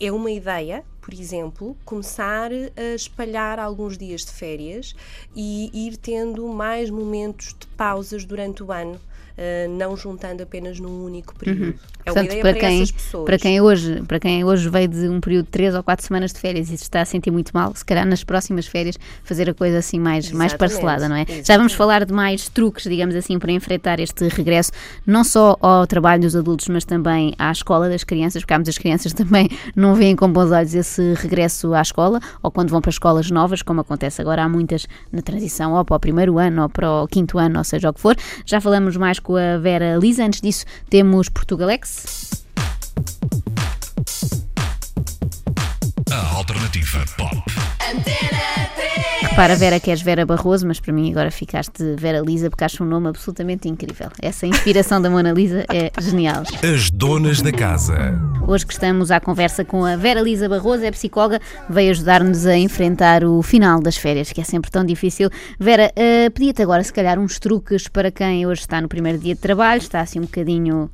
é 0.00 0.12
uma 0.12 0.30
ideia, 0.30 0.84
por 1.08 1.18
exemplo, 1.18 1.74
começar 1.86 2.50
a 2.52 2.94
espalhar 2.94 3.58
alguns 3.58 3.96
dias 3.96 4.26
de 4.26 4.30
férias 4.30 4.94
e 5.34 5.70
ir 5.72 5.96
tendo 5.96 6.46
mais 6.48 6.90
momentos 6.90 7.56
de 7.58 7.66
pausas 7.68 8.26
durante 8.26 8.62
o 8.62 8.70
ano 8.70 9.00
uh, 9.38 9.70
não 9.70 9.96
juntando 9.96 10.42
apenas 10.42 10.80
num 10.80 11.04
único 11.04 11.34
período. 11.38 11.62
Uhum. 11.62 11.74
É 12.04 12.12
Portanto, 12.12 12.28
para, 12.28 12.40
para 12.40 12.54
quem. 12.54 12.84
Para 13.24 13.38
quem, 13.38 13.60
hoje, 13.60 14.02
para 14.06 14.20
quem 14.20 14.44
hoje 14.44 14.68
veio 14.68 14.88
de 14.88 15.08
um 15.08 15.20
período 15.20 15.44
de 15.46 15.50
três 15.50 15.74
ou 15.74 15.82
quatro 15.82 16.04
semanas 16.04 16.32
de 16.32 16.40
férias 16.40 16.70
e 16.70 16.76
se 16.76 16.82
está 16.82 17.02
a 17.02 17.04
sentir 17.04 17.30
muito 17.30 17.50
mal, 17.52 17.74
se 17.74 17.84
calhar 17.84 18.06
nas 18.06 18.24
próximas 18.24 18.66
férias 18.66 18.96
fazer 19.22 19.48
a 19.48 19.54
coisa 19.54 19.78
assim 19.78 19.98
mais, 19.98 20.30
mais 20.32 20.54
parcelada, 20.54 21.08
não 21.08 21.16
é? 21.16 21.22
Exatamente. 21.22 21.46
Já 21.46 21.56
vamos 21.56 21.72
falar 21.74 22.04
de 22.04 22.12
mais 22.12 22.48
truques, 22.48 22.84
digamos 22.84 23.14
assim, 23.14 23.38
para 23.38 23.52
enfrentar 23.52 24.00
este 24.00 24.26
regresso, 24.28 24.72
não 25.06 25.22
só 25.22 25.56
ao 25.60 25.86
trabalho 25.86 26.22
dos 26.22 26.34
adultos, 26.34 26.68
mas 26.68 26.84
também 26.84 27.34
à 27.38 27.52
escola 27.52 27.88
das 27.88 28.04
crianças, 28.04 28.42
porque 28.42 28.54
há 28.54 28.58
muitas 28.58 28.78
crianças 28.78 29.12
também 29.14 29.48
não 29.76 29.94
veem 29.94 30.16
com 30.16 30.30
bons 30.32 30.50
olhos 30.50 30.74
esse 30.74 31.14
regresso 31.14 31.74
à 31.74 31.82
escola, 31.82 32.20
ou 32.42 32.50
quando 32.50 32.70
vão 32.70 32.80
para 32.80 32.90
escolas 32.90 33.30
novas, 33.30 33.62
como 33.62 33.80
acontece 33.80 34.20
agora, 34.20 34.44
há 34.44 34.48
muitas 34.48 34.86
na 35.12 35.20
transição, 35.20 35.74
ou 35.74 35.84
para 35.84 35.96
o 35.96 36.00
primeiro 36.00 36.38
ano, 36.38 36.62
ou 36.62 36.68
para 36.68 36.90
o 36.90 37.06
quinto 37.06 37.38
ano, 37.38 37.58
ou 37.58 37.64
seja 37.64 37.90
o 37.90 37.92
que 37.92 38.00
for. 38.00 38.16
Já 38.46 38.60
falamos 38.60 38.96
mais 38.96 39.18
com 39.28 39.36
a 39.36 39.58
Vera 39.58 39.98
Lisa. 39.98 40.24
Antes 40.24 40.40
disso, 40.40 40.64
temos 40.88 41.28
Portugalex. 41.28 42.46
A 46.10 46.36
alternativa 46.36 47.04
pop. 47.16 47.42
Repara, 49.20 49.56
Vera, 49.56 49.78
que 49.78 49.90
és 49.90 50.00
Vera 50.00 50.24
Barroso, 50.24 50.66
mas 50.66 50.80
para 50.80 50.92
mim 50.92 51.10
agora 51.10 51.30
ficaste 51.30 51.94
Vera 51.96 52.20
Lisa 52.20 52.48
porque 52.48 52.64
acho 52.64 52.82
um 52.82 52.86
nome 52.86 53.08
absolutamente 53.08 53.68
incrível. 53.68 54.08
Essa 54.20 54.46
inspiração 54.46 55.02
da 55.02 55.10
Mona 55.10 55.32
Lisa 55.32 55.64
é 55.72 55.90
genial. 56.00 56.44
As 56.62 56.90
donas 56.90 57.42
da 57.42 57.52
casa. 57.52 58.18
Hoje 58.46 58.66
que 58.66 58.72
estamos 58.72 59.10
à 59.10 59.20
conversa 59.20 59.64
com 59.64 59.84
a 59.84 59.96
Vera 59.96 60.20
Lisa 60.20 60.48
Barroso, 60.48 60.84
é 60.84 60.90
psicóloga, 60.90 61.40
veio 61.68 61.90
ajudar-nos 61.90 62.46
a 62.46 62.56
enfrentar 62.56 63.24
o 63.24 63.42
final 63.42 63.80
das 63.80 63.96
férias, 63.96 64.32
que 64.32 64.40
é 64.40 64.44
sempre 64.44 64.70
tão 64.70 64.84
difícil. 64.84 65.30
Vera, 65.58 65.92
uh, 65.92 66.30
pedia-te 66.30 66.62
agora 66.62 66.82
se 66.82 66.92
calhar 66.92 67.18
uns 67.18 67.38
truques 67.38 67.86
para 67.88 68.10
quem 68.10 68.46
hoje 68.46 68.62
está 68.62 68.80
no 68.80 68.88
primeiro 68.88 69.18
dia 69.18 69.34
de 69.34 69.40
trabalho, 69.40 69.80
está 69.80 70.00
assim 70.00 70.18
um 70.18 70.22
bocadinho 70.22 70.90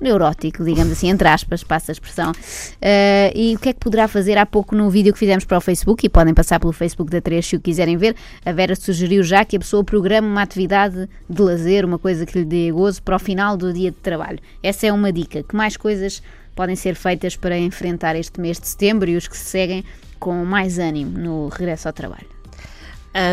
neurótico, 0.00 0.64
digamos 0.64 0.92
assim, 0.92 1.10
entre 1.10 1.28
aspas, 1.28 1.62
passa 1.62 1.92
a 1.92 1.94
expressão. 1.94 2.32
Uh, 2.32 3.30
e 3.34 3.54
o 3.54 3.58
que 3.58 3.68
é 3.68 3.72
que 3.72 3.80
poderá 3.80 4.08
fazer? 4.08 4.38
Há 4.38 4.46
pouco 4.46 4.74
no 4.74 4.88
vídeo 4.90 5.12
que 5.12 5.18
fizemos 5.18 5.44
para 5.44 5.58
o 5.58 5.60
Facebook, 5.60 6.06
e 6.06 6.08
podem 6.08 6.34
passar 6.34 6.58
pelo 6.58 6.72
Facebook 6.72 7.10
da 7.10 7.20
3 7.20 7.44
se 7.44 7.56
o 7.56 7.60
quiserem 7.60 7.96
ver, 7.96 8.16
a 8.44 8.52
Vera 8.52 8.74
sugeriu 8.74 9.22
já 9.22 9.44
que 9.44 9.56
a 9.56 9.58
pessoa 9.58 9.84
programe 9.84 10.26
uma 10.26 10.42
atividade 10.42 11.08
de 11.28 11.42
lazer, 11.42 11.84
uma 11.84 11.98
coisa 11.98 12.24
que 12.24 12.38
lhe 12.38 12.44
dê 12.44 12.70
gozo 12.72 13.02
para 13.02 13.16
o 13.16 13.18
final 13.18 13.56
do 13.56 13.72
dia 13.72 13.90
de 13.90 13.96
trabalho. 13.98 14.38
Essa 14.62 14.86
é 14.86 14.92
uma 14.92 15.12
dica. 15.12 15.42
Que 15.42 15.54
mais 15.54 15.76
coisas 15.76 16.22
podem 16.54 16.76
ser 16.76 16.94
feitas 16.94 17.36
para 17.36 17.58
enfrentar 17.58 18.16
este 18.16 18.40
mês 18.40 18.58
de 18.58 18.68
setembro 18.68 19.08
e 19.08 19.16
os 19.16 19.26
que 19.28 19.36
se 19.36 19.44
seguem 19.44 19.84
com 20.18 20.44
mais 20.44 20.78
ânimo 20.78 21.18
no 21.18 21.48
regresso 21.48 21.88
ao 21.88 21.92
trabalho? 21.92 22.26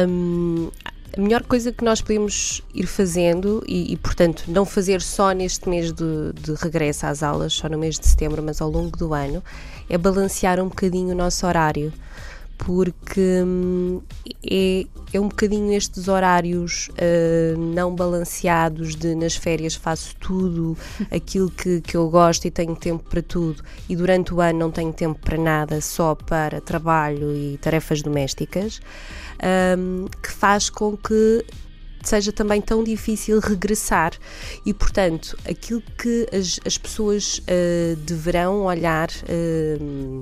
Um, 0.09 0.69
a 1.15 1.21
melhor 1.21 1.43
coisa 1.43 1.71
que 1.71 1.83
nós 1.83 2.01
podemos 2.01 2.61
ir 2.73 2.85
fazendo, 2.87 3.63
e, 3.67 3.93
e 3.93 3.97
portanto 3.97 4.43
não 4.47 4.65
fazer 4.65 5.01
só 5.01 5.31
neste 5.31 5.69
mês 5.69 5.91
de, 5.91 6.33
de, 6.33 6.53
regresso 6.55 7.05
às 7.05 7.23
aulas, 7.23 7.53
só 7.53 7.69
no 7.69 7.77
mês 7.77 7.99
de 7.99 8.07
setembro, 8.07 8.41
mas 8.43 8.61
ao 8.61 8.69
longo 8.69 8.97
do 8.97 9.13
ano, 9.13 9.43
é 9.89 9.97
balancear 9.97 10.59
um 10.59 10.67
bocadinho 10.67 11.13
o 11.13 11.15
nosso 11.15 11.45
horário. 11.45 11.93
Porque 12.57 13.43
hum, 13.45 14.01
é, 14.43 14.85
é 15.13 15.19
um 15.19 15.27
bocadinho 15.29 15.71
estes 15.73 16.07
horários 16.07 16.89
uh, 16.89 17.57
não 17.57 17.95
balanceados 17.95 18.95
de 18.95 19.15
nas 19.15 19.35
férias 19.35 19.75
faço 19.75 20.15
tudo 20.15 20.77
aquilo 21.11 21.49
que, 21.49 21.81
que 21.81 21.95
eu 21.95 22.09
gosto 22.09 22.45
e 22.45 22.51
tenho 22.51 22.75
tempo 22.75 23.03
para 23.09 23.21
tudo, 23.21 23.63
e 23.87 23.95
durante 23.95 24.33
o 24.33 24.41
ano 24.41 24.59
não 24.59 24.71
tenho 24.71 24.91
tempo 24.91 25.19
para 25.19 25.37
nada, 25.37 25.79
só 25.81 26.15
para 26.15 26.59
trabalho 26.59 27.35
e 27.35 27.57
tarefas 27.57 28.01
domésticas 28.01 28.81
um, 29.77 30.07
que 30.21 30.31
faz 30.31 30.69
com 30.69 30.97
que 30.97 31.45
seja 32.03 32.31
também 32.31 32.61
tão 32.61 32.83
difícil 32.83 33.39
regressar. 33.39 34.13
E, 34.65 34.73
portanto, 34.73 35.37
aquilo 35.49 35.83
que 35.97 36.27
as, 36.31 36.59
as 36.65 36.77
pessoas 36.77 37.39
uh, 37.39 37.95
deverão 37.97 38.63
olhar 38.63 39.09
uh, 39.09 40.21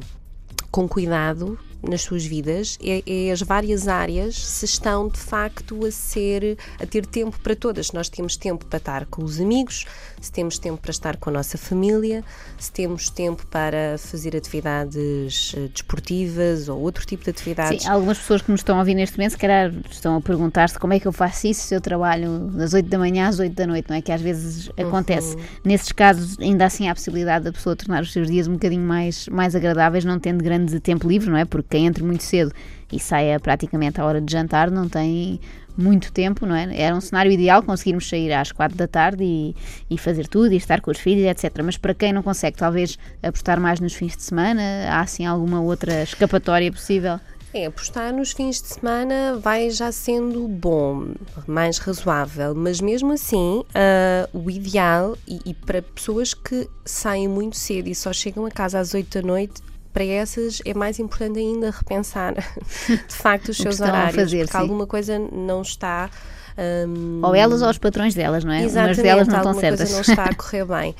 com 0.71 0.87
cuidado 0.87 1.57
nas 1.89 2.01
suas 2.01 2.25
vidas 2.25 2.77
é, 2.83 3.03
é, 3.05 3.31
as 3.31 3.41
várias 3.41 3.87
áreas 3.87 4.35
se 4.35 4.65
estão 4.65 5.07
de 5.07 5.19
facto 5.19 5.85
a 5.85 5.91
ser 5.91 6.57
a 6.79 6.85
ter 6.85 7.05
tempo 7.05 7.39
para 7.39 7.55
todas. 7.55 7.91
Nós 7.91 8.09
temos 8.09 8.35
tempo 8.35 8.65
para 8.65 8.77
estar 8.77 9.05
com 9.05 9.23
os 9.23 9.39
amigos, 9.39 9.85
se 10.21 10.31
temos 10.31 10.57
tempo 10.57 10.81
para 10.81 10.91
estar 10.91 11.17
com 11.17 11.29
a 11.29 11.33
nossa 11.33 11.57
família, 11.57 12.23
se 12.57 12.71
temos 12.71 13.09
tempo 13.09 13.45
para 13.47 13.97
fazer 13.97 14.35
atividades 14.35 15.53
uh, 15.53 15.67
desportivas 15.69 16.69
ou 16.69 16.79
outro 16.79 17.05
tipo 17.05 17.23
de 17.23 17.29
atividades. 17.29 17.83
Sim, 17.83 17.89
algumas 17.89 18.17
pessoas 18.17 18.41
que 18.41 18.51
nos 18.51 18.61
estão 18.61 18.75
a 18.77 18.79
ouvir 18.79 18.95
neste 18.95 19.17
momento, 19.17 19.31
se 19.31 19.37
calhar 19.37 19.73
estão 19.89 20.17
a 20.17 20.21
perguntar-se 20.21 20.77
como 20.79 20.93
é 20.93 20.99
que 20.99 21.07
eu 21.07 21.11
faço 21.11 21.47
isso 21.47 21.67
se 21.67 21.75
eu 21.75 21.81
trabalho 21.81 22.39
das 22.51 22.73
8 22.73 22.87
da 22.89 22.97
manhã 22.97 23.27
às 23.27 23.39
8 23.39 23.53
da 23.53 23.67
noite, 23.67 23.89
não 23.89 23.95
é? 23.95 24.01
Que 24.01 24.11
às 24.11 24.21
vezes 24.21 24.69
acontece. 24.77 25.35
Uhum. 25.35 25.43
Nesses 25.63 25.91
casos, 25.91 26.39
ainda 26.39 26.65
assim 26.65 26.87
há 26.87 26.91
a 26.91 26.95
possibilidade 26.95 27.45
da 27.45 27.51
pessoa 27.51 27.75
tornar 27.75 28.01
os 28.01 28.11
seus 28.11 28.27
dias 28.27 28.47
um 28.47 28.53
bocadinho 28.53 28.85
mais, 28.85 29.27
mais 29.27 29.55
agradáveis, 29.55 30.05
não 30.05 30.19
tendo 30.19 30.43
grande 30.43 30.79
tempo 30.79 31.07
livre, 31.07 31.29
não 31.29 31.37
é? 31.37 31.45
Porque 31.45 31.74
quem 31.75 31.85
entra 31.85 32.05
muito 32.05 32.23
cedo 32.23 32.53
e 32.89 32.97
saia 32.97 33.37
praticamente 33.37 33.99
à 33.99 34.05
hora 34.05 34.21
de 34.21 34.31
jantar 34.31 34.71
não 34.71 34.87
tem 34.87 35.41
muito 35.77 36.09
tempo, 36.09 36.45
não 36.45 36.55
é? 36.55 36.73
Era 36.73 36.95
um 36.95 37.01
cenário 37.01 37.29
ideal 37.29 37.61
conseguirmos 37.61 38.07
sair 38.07 38.31
às 38.31 38.49
quatro 38.49 38.77
da 38.77 38.87
tarde 38.87 39.25
e, 39.25 39.53
e 39.89 39.97
fazer 39.97 40.25
tudo 40.29 40.53
e 40.53 40.55
estar 40.55 40.79
com 40.79 40.89
os 40.89 40.97
filhos, 40.97 41.25
etc. 41.25 41.61
Mas 41.61 41.75
para 41.75 41.93
quem 41.93 42.13
não 42.13 42.23
consegue, 42.23 42.55
talvez 42.55 42.97
apostar 43.21 43.59
mais 43.59 43.81
nos 43.81 43.93
fins 43.93 44.15
de 44.15 44.23
semana, 44.23 44.61
há 44.89 45.01
assim 45.01 45.25
alguma 45.25 45.59
outra 45.59 46.03
escapatória 46.03 46.71
possível? 46.71 47.19
É, 47.53 47.65
apostar 47.65 48.13
nos 48.13 48.31
fins 48.31 48.61
de 48.61 48.69
semana 48.69 49.37
vai 49.37 49.69
já 49.69 49.91
sendo 49.91 50.47
bom, 50.47 51.09
mais 51.45 51.77
razoável, 51.77 52.55
mas 52.55 52.79
mesmo 52.79 53.11
assim, 53.11 53.59
uh, 53.59 54.37
o 54.37 54.49
ideal, 54.49 55.17
e, 55.27 55.39
e, 55.45 55.53
para 55.53 55.81
pessoas 55.81 56.33
que 56.33 56.69
saem 56.85 57.27
muito 57.27 57.57
cedo 57.57 57.87
e 57.87 57.95
só 57.95 58.13
chegam 58.13 58.45
a 58.45 58.51
casa 58.51 58.79
às 58.79 58.93
8 58.93 59.21
da 59.21 59.27
noite, 59.27 59.61
para 59.95 60.03
essas 60.03 60.61
é 60.65 60.73
mais 60.73 60.99
importante 60.99 61.39
ainda 61.39 61.71
repensar 61.71 62.33
de 62.85 63.15
facto 63.15 63.47
os 63.47 63.57
seus 63.57 63.79
horários, 63.79 64.13
fazer, 64.13 64.39
porque 64.39 64.51
sim. 64.51 64.57
alguma 64.57 64.85
coisa 64.85 65.17
não 65.17 65.61
está. 65.61 66.09
Um, 66.57 67.21
ou 67.23 67.33
elas 67.33 67.61
ou 67.61 67.69
os 67.69 67.77
patrões 67.77 68.13
delas, 68.13 68.43
não 68.43 68.51
é? 68.51 68.63
Exatamente, 68.63 68.99
Umas 68.99 69.03
delas 69.03 69.27
não 69.29 69.37
estão 69.37 69.53
certas. 69.53 69.89
Coisa 69.89 69.93
não 69.93 70.01
está 70.01 70.23
a 70.25 70.35
correr 70.35 70.65
bem. 70.65 70.95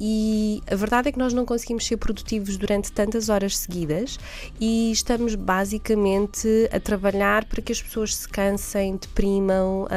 E 0.00 0.62
a 0.70 0.76
verdade 0.76 1.08
é 1.08 1.12
que 1.12 1.18
nós 1.18 1.32
não 1.32 1.44
conseguimos 1.44 1.86
ser 1.86 1.96
produtivos 1.96 2.56
durante 2.56 2.92
tantas 2.92 3.28
horas 3.28 3.56
seguidas 3.56 4.18
e 4.60 4.92
estamos 4.92 5.34
basicamente 5.34 6.68
a 6.72 6.78
trabalhar 6.78 7.44
para 7.46 7.60
que 7.60 7.72
as 7.72 7.82
pessoas 7.82 8.14
se 8.14 8.28
cansem, 8.28 8.96
deprimam, 8.96 9.84
uh, 9.84 9.88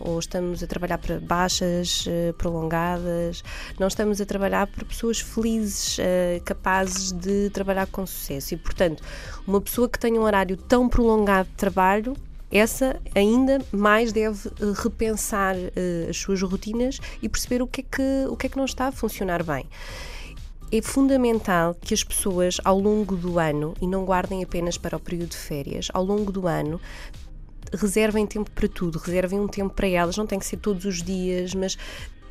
ou 0.00 0.18
estamos 0.18 0.62
a 0.62 0.66
trabalhar 0.66 0.98
para 0.98 1.18
baixas 1.20 2.06
uh, 2.06 2.34
prolongadas, 2.34 3.42
não 3.78 3.88
estamos 3.88 4.20
a 4.20 4.26
trabalhar 4.26 4.66
para 4.66 4.84
pessoas 4.84 5.20
felizes, 5.20 5.98
uh, 5.98 6.42
capazes 6.44 7.12
de 7.12 7.48
trabalhar 7.50 7.86
com 7.86 8.06
sucesso. 8.06 8.54
E, 8.54 8.56
portanto, 8.56 9.02
uma 9.46 9.60
pessoa 9.60 9.88
que 9.88 9.98
tenha 9.98 10.20
um 10.20 10.24
horário 10.24 10.56
tão 10.56 10.88
prolongado 10.88 11.48
de 11.48 11.54
trabalho 11.54 12.14
essa 12.50 13.00
ainda 13.14 13.60
mais 13.70 14.12
deve 14.12 14.48
uh, 14.48 14.72
repensar 14.72 15.54
uh, 15.56 16.10
as 16.10 16.16
suas 16.16 16.40
rotinas 16.40 16.98
e 17.22 17.28
perceber 17.28 17.62
o 17.62 17.66
que, 17.66 17.82
é 17.82 17.84
que, 17.84 18.26
o 18.28 18.36
que 18.36 18.46
é 18.46 18.50
que 18.50 18.56
não 18.56 18.64
está 18.64 18.86
a 18.86 18.92
funcionar 18.92 19.42
bem. 19.42 19.66
É 20.70 20.82
fundamental 20.82 21.74
que 21.80 21.94
as 21.94 22.04
pessoas, 22.04 22.58
ao 22.62 22.78
longo 22.78 23.16
do 23.16 23.38
ano, 23.38 23.74
e 23.80 23.86
não 23.86 24.04
guardem 24.04 24.42
apenas 24.42 24.76
para 24.76 24.96
o 24.96 25.00
período 25.00 25.30
de 25.30 25.36
férias, 25.36 25.88
ao 25.94 26.04
longo 26.04 26.30
do 26.30 26.46
ano, 26.46 26.78
reservem 27.72 28.26
tempo 28.26 28.50
para 28.50 28.68
tudo, 28.68 28.98
reservem 28.98 29.40
um 29.40 29.48
tempo 29.48 29.74
para 29.74 29.88
elas, 29.88 30.16
não 30.16 30.26
tem 30.26 30.38
que 30.38 30.46
ser 30.46 30.58
todos 30.58 30.84
os 30.84 31.02
dias, 31.02 31.54
mas 31.54 31.76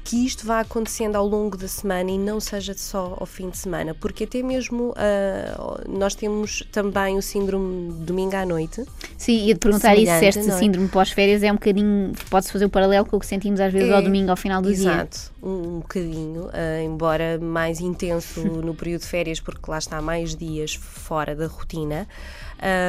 que 0.07 0.25
isto 0.25 0.47
vá 0.47 0.61
acontecendo 0.61 1.17
ao 1.17 1.27
longo 1.27 1.57
da 1.57 1.67
semana 1.67 2.09
e 2.09 2.17
não 2.17 2.39
seja 2.39 2.73
só 2.73 3.17
ao 3.19 3.25
fim 3.25 3.49
de 3.49 3.57
semana, 3.57 3.93
porque 3.93 4.23
até 4.23 4.41
mesmo 4.41 4.91
uh, 4.91 5.89
nós 5.89 6.15
temos 6.15 6.63
também 6.71 7.17
o 7.17 7.21
síndrome 7.21 7.91
domingo 8.05 8.33
à 8.37 8.45
noite. 8.45 8.85
Sim, 9.17 9.47
ia 9.47 9.53
te 9.53 9.59
perguntar 9.59 9.97
isso, 9.97 10.17
se 10.17 10.25
este 10.25 10.49
é? 10.49 10.57
síndrome 10.57 10.87
pós-férias 10.87 11.43
é 11.43 11.51
um 11.51 11.55
bocadinho, 11.55 12.13
pode-se 12.29 12.53
fazer 12.53 12.63
o 12.63 12.69
paralelo 12.69 13.05
com 13.05 13.17
o 13.17 13.19
que 13.19 13.25
sentimos 13.25 13.59
às 13.59 13.73
vezes 13.73 13.89
é, 13.89 13.93
ao 13.93 14.01
domingo 14.01 14.31
ao 14.31 14.37
final 14.37 14.61
do 14.61 14.69
exato, 14.69 14.87
dia. 14.87 15.01
Exato, 15.01 15.31
um, 15.43 15.75
um 15.75 15.79
bocadinho, 15.79 16.43
uh, 16.45 16.85
embora 16.85 17.37
mais 17.37 17.81
intenso 17.81 18.39
no 18.63 18.73
período 18.73 19.01
de 19.01 19.07
férias, 19.07 19.41
porque 19.41 19.69
lá 19.69 19.77
está 19.77 20.01
mais 20.01 20.37
dias 20.37 20.73
fora 20.73 21.35
da 21.35 21.47
rotina. 21.47 22.07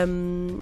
Um, 0.08 0.60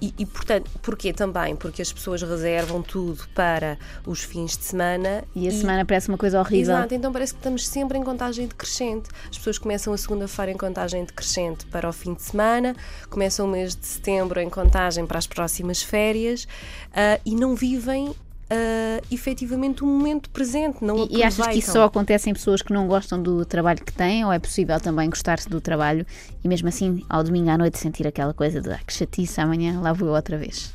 e, 0.00 0.14
e, 0.18 0.26
portanto, 0.26 0.70
porquê 0.82 1.12
também? 1.12 1.54
Porque 1.54 1.82
as 1.82 1.92
pessoas 1.92 2.22
reservam 2.22 2.82
tudo 2.82 3.28
para 3.34 3.78
os 4.06 4.22
fins 4.22 4.56
de 4.56 4.64
semana. 4.64 5.24
E 5.34 5.46
a 5.46 5.50
e, 5.50 5.52
semana 5.52 5.84
parece 5.84 6.08
uma 6.08 6.16
coisa 6.16 6.40
horrível. 6.40 6.74
Exato, 6.74 6.94
então 6.94 7.12
parece 7.12 7.34
que 7.34 7.40
estamos 7.40 7.68
sempre 7.68 7.98
em 7.98 8.02
contagem 8.02 8.46
decrescente. 8.46 9.10
As 9.28 9.36
pessoas 9.36 9.58
começam 9.58 9.92
a 9.92 9.98
segunda-feira 9.98 10.52
em 10.52 10.56
contagem 10.56 11.04
decrescente 11.04 11.66
para 11.66 11.88
o 11.88 11.92
fim 11.92 12.14
de 12.14 12.22
semana, 12.22 12.74
começam 13.10 13.46
o 13.46 13.48
mês 13.48 13.76
de 13.76 13.86
setembro 13.86 14.40
em 14.40 14.48
contagem 14.48 15.06
para 15.06 15.18
as 15.18 15.26
próximas 15.26 15.82
férias 15.82 16.44
uh, 16.44 17.20
e 17.24 17.34
não 17.34 17.54
vivem 17.54 18.14
uh, 18.50 19.06
efetivamente 19.10 19.82
o 19.84 19.86
um 19.86 19.98
momento 19.98 20.28
presente. 20.30 20.84
Não 20.84 21.06
e, 21.06 21.18
e 21.18 21.22
achas 21.22 21.46
que 21.46 21.58
isso 21.58 21.72
só 21.72 21.84
acontece 21.84 22.28
em 22.28 22.32
pessoas 22.32 22.62
que 22.62 22.72
não 22.72 22.86
gostam 22.86 23.22
do 23.22 23.44
trabalho 23.44 23.82
que 23.84 23.92
têm 23.92 24.24
ou 24.24 24.32
é 24.32 24.38
possível 24.38 24.78
também 24.80 25.08
gostar-se 25.08 25.48
do 25.48 25.60
trabalho 25.60 26.04
e 26.42 26.48
mesmo 26.48 26.68
assim 26.68 27.04
ao 27.08 27.22
domingo 27.22 27.50
à 27.50 27.56
noite 27.56 27.78
sentir 27.78 28.06
aquela 28.06 28.34
coisa 28.34 28.60
de 28.60 28.70
ah, 28.70 28.80
que 28.86 28.92
chatice, 28.92 29.40
amanhã 29.40 29.80
lá 29.80 29.92
vou 29.92 30.08
eu 30.08 30.14
outra 30.14 30.36
vez? 30.36 30.72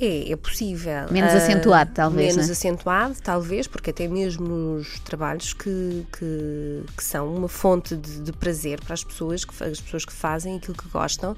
É, 0.00 0.32
é 0.32 0.36
possível. 0.36 1.08
Menos 1.10 1.34
uh, 1.34 1.36
acentuado, 1.36 1.90
talvez. 1.92 2.34
Menos 2.34 2.48
é? 2.48 2.52
acentuado, 2.52 3.16
talvez, 3.22 3.66
porque 3.66 3.90
até 3.90 4.08
mesmo 4.08 4.48
nos 4.48 4.98
trabalhos 5.00 5.52
que, 5.52 6.06
que, 6.18 6.82
que 6.96 7.04
são 7.04 7.34
uma 7.34 7.48
fonte 7.48 7.94
de, 7.94 8.20
de, 8.22 8.32
prazer 8.32 8.80
para 8.80 8.94
as 8.94 9.04
pessoas, 9.04 9.44
que, 9.44 9.52
as 9.62 9.78
pessoas 9.78 10.06
que 10.06 10.12
fazem 10.12 10.56
aquilo 10.56 10.74
que 10.74 10.88
gostam, 10.88 11.36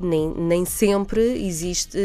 nem, 0.00 0.32
nem 0.34 0.64
sempre 0.64 1.20
existe 1.46 1.98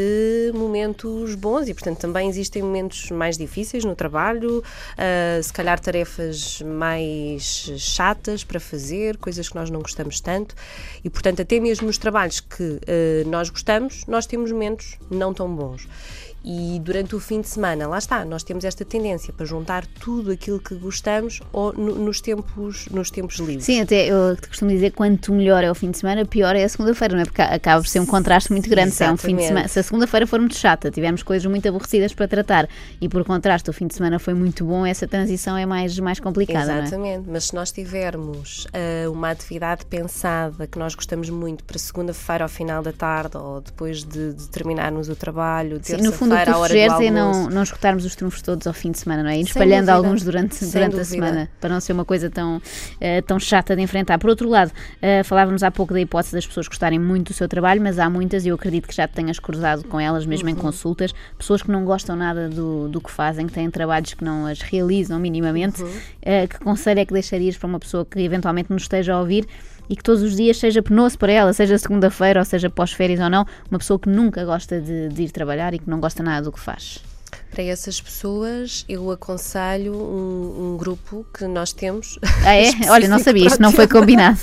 momentos 0.54 1.34
bons 1.34 1.68
e, 1.68 1.74
portanto, 1.74 1.98
também 1.98 2.28
existem 2.28 2.62
momentos 2.62 3.10
mais 3.10 3.38
difíceis 3.38 3.84
no 3.84 3.94
trabalho, 3.94 4.58
uh, 4.58 5.42
se 5.42 5.52
calhar 5.52 5.78
tarefas 5.78 6.60
mais 6.62 7.70
chatas 7.78 8.42
para 8.42 8.58
fazer, 8.58 9.16
coisas 9.16 9.48
que 9.48 9.54
nós 9.54 9.70
não 9.70 9.80
gostamos 9.80 10.20
tanto 10.20 10.54
e, 11.04 11.10
portanto, 11.10 11.42
até 11.42 11.60
mesmo 11.60 11.86
nos 11.86 11.98
trabalhos 11.98 12.40
que 12.40 12.62
uh, 12.62 13.28
nós 13.28 13.48
gostamos, 13.48 14.04
nós 14.06 14.26
temos 14.26 14.50
momentos 14.50 14.98
não 15.10 15.32
tão 15.32 15.54
bons. 15.54 15.88
E 16.44 16.78
durante 16.80 17.16
o 17.16 17.20
fim 17.20 17.40
de 17.40 17.48
semana, 17.48 17.88
lá 17.88 17.96
está, 17.96 18.22
nós 18.22 18.42
temos 18.42 18.64
esta 18.64 18.84
tendência 18.84 19.32
para 19.32 19.46
juntar 19.46 19.86
tudo 19.86 20.30
aquilo 20.30 20.60
que 20.60 20.74
gostamos 20.74 21.40
ou 21.50 21.72
no, 21.72 21.94
nos, 21.94 22.20
tempos, 22.20 22.86
nos 22.90 23.10
tempos 23.10 23.38
livres. 23.38 23.64
Sim, 23.64 23.80
até 23.80 24.06
eu 24.08 24.36
costumo 24.46 24.70
dizer 24.70 24.92
quanto 24.92 25.32
melhor 25.32 25.64
é 25.64 25.70
o 25.70 25.74
fim 25.74 25.90
de 25.90 25.96
semana, 25.96 26.26
pior 26.26 26.54
é 26.54 26.64
a 26.64 26.68
segunda-feira, 26.68 27.14
não 27.14 27.22
é? 27.22 27.24
Porque 27.24 27.40
acaba 27.40 27.80
por 27.80 27.88
ser 27.88 28.00
um 28.00 28.06
contraste 28.06 28.52
muito 28.52 28.68
grande. 28.68 28.90
Se, 28.90 29.04
é 29.04 29.10
um 29.10 29.16
fim 29.16 29.36
de 29.36 29.46
semana, 29.46 29.68
se 29.68 29.78
a 29.78 29.82
segunda-feira 29.82 30.26
for 30.26 30.38
muito 30.38 30.54
chata, 30.54 30.90
tivermos 30.90 31.22
coisas 31.22 31.46
muito 31.46 31.66
aborrecidas 31.66 32.12
para 32.12 32.28
tratar 32.28 32.68
e 33.00 33.08
por 33.08 33.24
contraste 33.24 33.70
o 33.70 33.72
fim 33.72 33.86
de 33.86 33.94
semana 33.94 34.18
foi 34.18 34.34
muito 34.34 34.66
bom, 34.66 34.84
essa 34.84 35.08
transição 35.08 35.56
é 35.56 35.64
mais, 35.64 35.98
mais 35.98 36.20
complicada. 36.20 36.72
É? 36.72 36.78
Exatamente, 36.82 37.26
é? 37.26 37.32
mas 37.32 37.44
se 37.44 37.54
nós 37.54 37.72
tivermos 37.72 38.66
uh, 38.66 39.10
uma 39.10 39.30
atividade 39.30 39.86
pensada 39.86 40.66
que 40.66 40.78
nós 40.78 40.94
gostamos 40.94 41.30
muito 41.30 41.64
para 41.64 41.78
segunda-feira 41.78 42.44
ao 42.44 42.50
final 42.50 42.82
da 42.82 42.92
tarde 42.92 43.38
ou 43.38 43.62
depois 43.62 44.04
de, 44.04 44.34
de 44.34 44.48
terminarmos 44.50 45.08
o 45.08 45.16
trabalho, 45.16 45.80
terça-feira 46.36 46.44
que 46.44 46.52
tu 46.52 46.66
sugeres 46.66 47.00
é 47.00 47.10
não, 47.10 47.50
não 47.50 47.62
escutarmos 47.62 48.04
os 48.04 48.14
trunfos 48.14 48.42
todos 48.42 48.66
ao 48.66 48.72
fim 48.72 48.90
de 48.90 48.98
semana, 48.98 49.22
não 49.22 49.30
é? 49.30 49.38
Ir 49.38 49.42
espalhando 49.42 49.88
alguns 49.90 50.22
durante, 50.22 50.64
durante 50.64 50.98
a 50.98 51.04
semana, 51.04 51.50
para 51.60 51.70
não 51.70 51.80
ser 51.80 51.92
uma 51.92 52.04
coisa 52.04 52.30
tão, 52.30 52.56
uh, 52.56 53.22
tão 53.26 53.38
chata 53.38 53.76
de 53.76 53.82
enfrentar. 53.82 54.18
Por 54.18 54.30
outro 54.30 54.48
lado, 54.48 54.70
uh, 54.70 55.24
falávamos 55.24 55.62
há 55.62 55.70
pouco 55.70 55.92
da 55.92 56.00
hipótese 56.00 56.34
das 56.34 56.46
pessoas 56.46 56.68
gostarem 56.68 56.98
muito 56.98 57.28
do 57.28 57.34
seu 57.34 57.48
trabalho, 57.48 57.80
mas 57.80 57.98
há 57.98 58.08
muitas, 58.08 58.44
e 58.44 58.48
eu 58.48 58.54
acredito 58.54 58.88
que 58.88 58.94
já 58.94 59.06
te 59.06 59.14
tenhas 59.14 59.38
cruzado 59.38 59.84
com 59.84 60.00
elas, 60.00 60.26
mesmo 60.26 60.48
uhum. 60.48 60.54
em 60.54 60.58
consultas, 60.58 61.14
pessoas 61.36 61.62
que 61.62 61.70
não 61.70 61.84
gostam 61.84 62.16
nada 62.16 62.48
do, 62.48 62.88
do 62.88 63.00
que 63.00 63.10
fazem, 63.10 63.46
que 63.46 63.52
têm 63.52 63.70
trabalhos 63.70 64.14
que 64.14 64.24
não 64.24 64.46
as 64.46 64.60
realizam 64.60 65.18
minimamente. 65.18 65.82
Uhum. 65.82 65.88
Uh, 65.88 66.48
que 66.48 66.58
conselho 66.58 67.00
é 67.00 67.04
que 67.04 67.12
deixarias 67.12 67.56
para 67.56 67.66
uma 67.66 67.78
pessoa 67.78 68.04
que 68.04 68.20
eventualmente 68.20 68.72
nos 68.72 68.82
esteja 68.82 69.14
a 69.14 69.20
ouvir? 69.20 69.46
E 69.88 69.96
que 69.96 70.02
todos 70.02 70.22
os 70.22 70.36
dias 70.36 70.56
seja 70.56 70.82
penoso 70.82 71.18
para 71.18 71.32
ela, 71.32 71.52
seja 71.52 71.78
segunda-feira 71.78 72.40
ou 72.40 72.44
seja 72.44 72.70
pós-férias 72.70 73.20
ou 73.20 73.30
não, 73.30 73.46
uma 73.70 73.78
pessoa 73.78 73.98
que 73.98 74.08
nunca 74.08 74.44
gosta 74.44 74.80
de, 74.80 75.08
de 75.08 75.22
ir 75.22 75.30
trabalhar 75.30 75.74
e 75.74 75.78
que 75.78 75.88
não 75.88 76.00
gosta 76.00 76.22
nada 76.22 76.42
do 76.42 76.52
que 76.52 76.60
faz. 76.60 77.02
Para 77.50 77.62
essas 77.62 78.00
pessoas, 78.00 78.84
eu 78.88 79.10
aconselho 79.12 79.94
um, 79.94 80.72
um, 80.72 80.76
grupo 80.76 81.24
que 81.32 81.44
nós 81.46 81.72
temos. 81.72 82.18
Ah, 82.44 82.54
é? 82.54 82.70
Olha, 82.90 83.06
não 83.08 83.18
sabia, 83.20 83.46
isto 83.46 83.62
não 83.62 83.70
foi 83.70 83.86
combinado. 83.86 84.40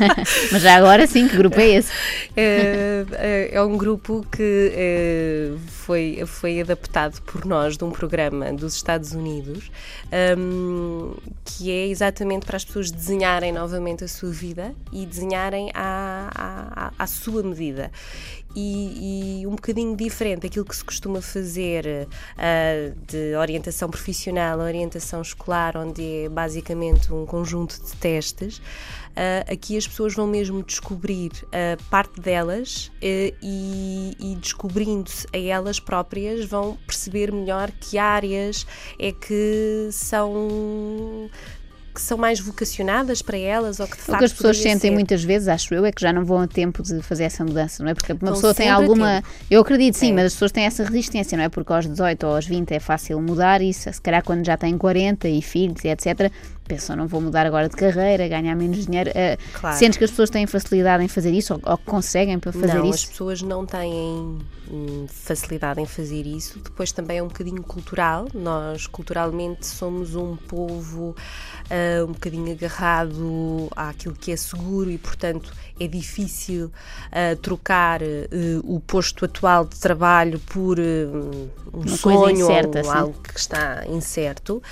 Mas 0.50 0.62
já 0.62 0.76
agora 0.76 1.06
sim, 1.06 1.28
que 1.28 1.36
grupo 1.36 1.60
é 1.60 1.68
esse? 1.68 1.92
É, 2.36 3.04
é, 3.12 3.54
é 3.54 3.62
um 3.62 3.76
grupo 3.76 4.26
que 4.30 4.72
é, 4.74 5.52
foi, 5.66 6.22
foi 6.26 6.60
adaptado 6.60 7.20
por 7.22 7.44
nós 7.44 7.76
de 7.76 7.84
um 7.84 7.90
programa 7.90 8.52
dos 8.52 8.74
Estados 8.74 9.12
Unidos, 9.12 9.70
um, 10.36 11.14
que 11.44 11.70
é 11.70 11.86
exatamente 11.86 12.44
para 12.44 12.56
as 12.56 12.64
pessoas 12.64 12.90
desenharem 12.90 13.52
novamente 13.52 14.02
a 14.04 14.08
sua 14.08 14.30
vida 14.30 14.74
e 14.92 15.06
desenharem 15.06 15.70
à, 15.74 16.30
à, 16.34 16.92
à 16.98 17.06
sua 17.06 17.42
medida 17.42 17.90
e, 18.54 19.40
e, 19.40 19.46
um 19.46 19.52
bocadinho 19.52 19.96
diferente 19.96 20.42
daquilo 20.42 20.64
que 20.64 20.76
se 20.76 20.84
costuma 20.84 21.20
fazer 21.20 21.86
uh, 21.86 23.06
de 23.06 23.34
orientação 23.36 23.88
profissional, 23.88 24.58
orientação 24.58 25.22
escolar, 25.22 25.76
onde 25.76 26.24
é 26.24 26.28
basicamente 26.28 27.12
um 27.12 27.26
conjunto 27.26 27.80
de 27.82 27.92
testes. 27.96 28.58
uh, 28.58 29.52
aqui 29.52 29.76
as 29.76 29.86
pessoas 29.86 30.14
vão 30.14 30.26
mesmo 30.26 30.62
descobrir 30.62 31.32
uh, 31.44 31.82
parte 31.90 32.20
delas 32.20 32.86
uh, 32.86 33.36
e, 33.42 34.16
e 34.18 34.36
descobrindo-se 34.36 35.26
a 35.32 35.38
elas 35.38 35.80
próprias 35.80 36.44
vão 36.44 36.76
perceber 36.86 37.32
melhor 37.32 37.70
que 37.70 37.98
áreas 37.98 38.66
é 38.98 39.12
que 39.12 39.88
são 39.92 41.30
que 41.94 42.00
são 42.02 42.18
mais 42.18 42.40
vocacionadas 42.40 43.22
para 43.22 43.38
elas 43.38 43.78
ou 43.78 43.86
que 43.86 43.96
de 43.96 44.02
O 44.02 44.04
facto 44.06 44.18
que 44.18 44.24
as 44.24 44.32
pessoas 44.32 44.56
sentem 44.58 44.90
ser. 44.90 44.90
muitas 44.90 45.22
vezes, 45.22 45.46
acho 45.48 45.72
eu, 45.72 45.84
é 45.86 45.92
que 45.92 46.00
já 46.02 46.12
não 46.12 46.24
vão 46.24 46.40
a 46.40 46.46
tempo 46.48 46.82
de 46.82 47.00
fazer 47.02 47.24
essa 47.24 47.44
mudança, 47.44 47.82
não 47.84 47.90
é? 47.90 47.94
Porque 47.94 48.12
uma 48.12 48.32
pessoa 48.32 48.52
tem 48.52 48.68
alguma. 48.68 49.22
Eu 49.50 49.60
acredito 49.60 49.94
sim, 49.96 50.10
É. 50.10 50.14
mas 50.14 50.24
as 50.26 50.32
pessoas 50.32 50.52
têm 50.52 50.64
essa 50.64 50.82
resistência, 50.84 51.36
não 51.38 51.44
é? 51.44 51.48
Porque 51.48 51.72
aos 51.72 51.86
18 51.86 52.26
ou 52.26 52.34
aos 52.34 52.46
20 52.46 52.72
é 52.72 52.80
fácil 52.80 53.20
mudar 53.20 53.62
e 53.62 53.72
se 53.72 53.92
se 53.92 54.00
calhar 54.00 54.24
quando 54.24 54.44
já 54.44 54.56
têm 54.56 54.76
40 54.76 55.28
e 55.28 55.40
filhos 55.40 55.84
e 55.84 55.88
etc., 55.88 56.30
pensam, 56.64 56.96
não 56.96 57.06
vou 57.06 57.20
mudar 57.20 57.46
agora 57.46 57.68
de 57.68 57.76
carreira, 57.76 58.26
ganhar 58.28 58.54
menos 58.54 58.86
dinheiro. 58.86 59.10
Eh, 59.14 59.38
Claro. 59.52 59.76
Sentes 59.78 59.98
que 59.98 60.04
as 60.04 60.10
pessoas 60.10 60.30
têm 60.30 60.46
facilidade 60.46 61.02
em 61.04 61.08
fazer 61.08 61.32
isso 61.32 61.54
ou, 61.54 61.60
ou 61.64 61.78
conseguem 61.78 62.38
para 62.38 62.52
fazer 62.52 62.74
não, 62.74 62.88
as 62.88 62.96
isso? 62.96 63.08
pessoas 63.08 63.42
não 63.42 63.64
têm 63.66 64.38
hum, 64.70 65.06
facilidade 65.08 65.80
em 65.80 65.86
fazer 65.86 66.26
isso. 66.26 66.58
Depois 66.58 66.92
também 66.92 67.18
é 67.18 67.22
um 67.22 67.28
bocadinho 67.28 67.62
cultural. 67.62 68.26
Nós 68.34 68.86
culturalmente 68.86 69.66
somos 69.66 70.14
um 70.14 70.36
povo 70.36 71.14
ah, 71.70 72.04
um 72.04 72.12
bocadinho 72.12 72.52
agarrado 72.52 73.68
àquilo 73.74 74.14
que 74.14 74.32
é 74.32 74.36
seguro 74.36 74.90
e, 74.90 74.98
portanto, 74.98 75.52
é 75.78 75.86
difícil 75.86 76.70
ah, 77.10 77.36
trocar 77.40 78.00
o 78.64 78.80
posto 78.80 79.24
atual 79.24 79.64
de 79.64 79.76
trabalho 79.78 80.38
por 80.40 80.78
um 80.78 81.82
coisa 81.82 81.96
sonho 81.96 82.30
incerta, 82.30 82.78
ou 82.78 82.84
sim. 82.84 82.90
algo 82.90 83.20
que 83.22 83.38
está 83.38 83.84
incerto. 83.86 84.62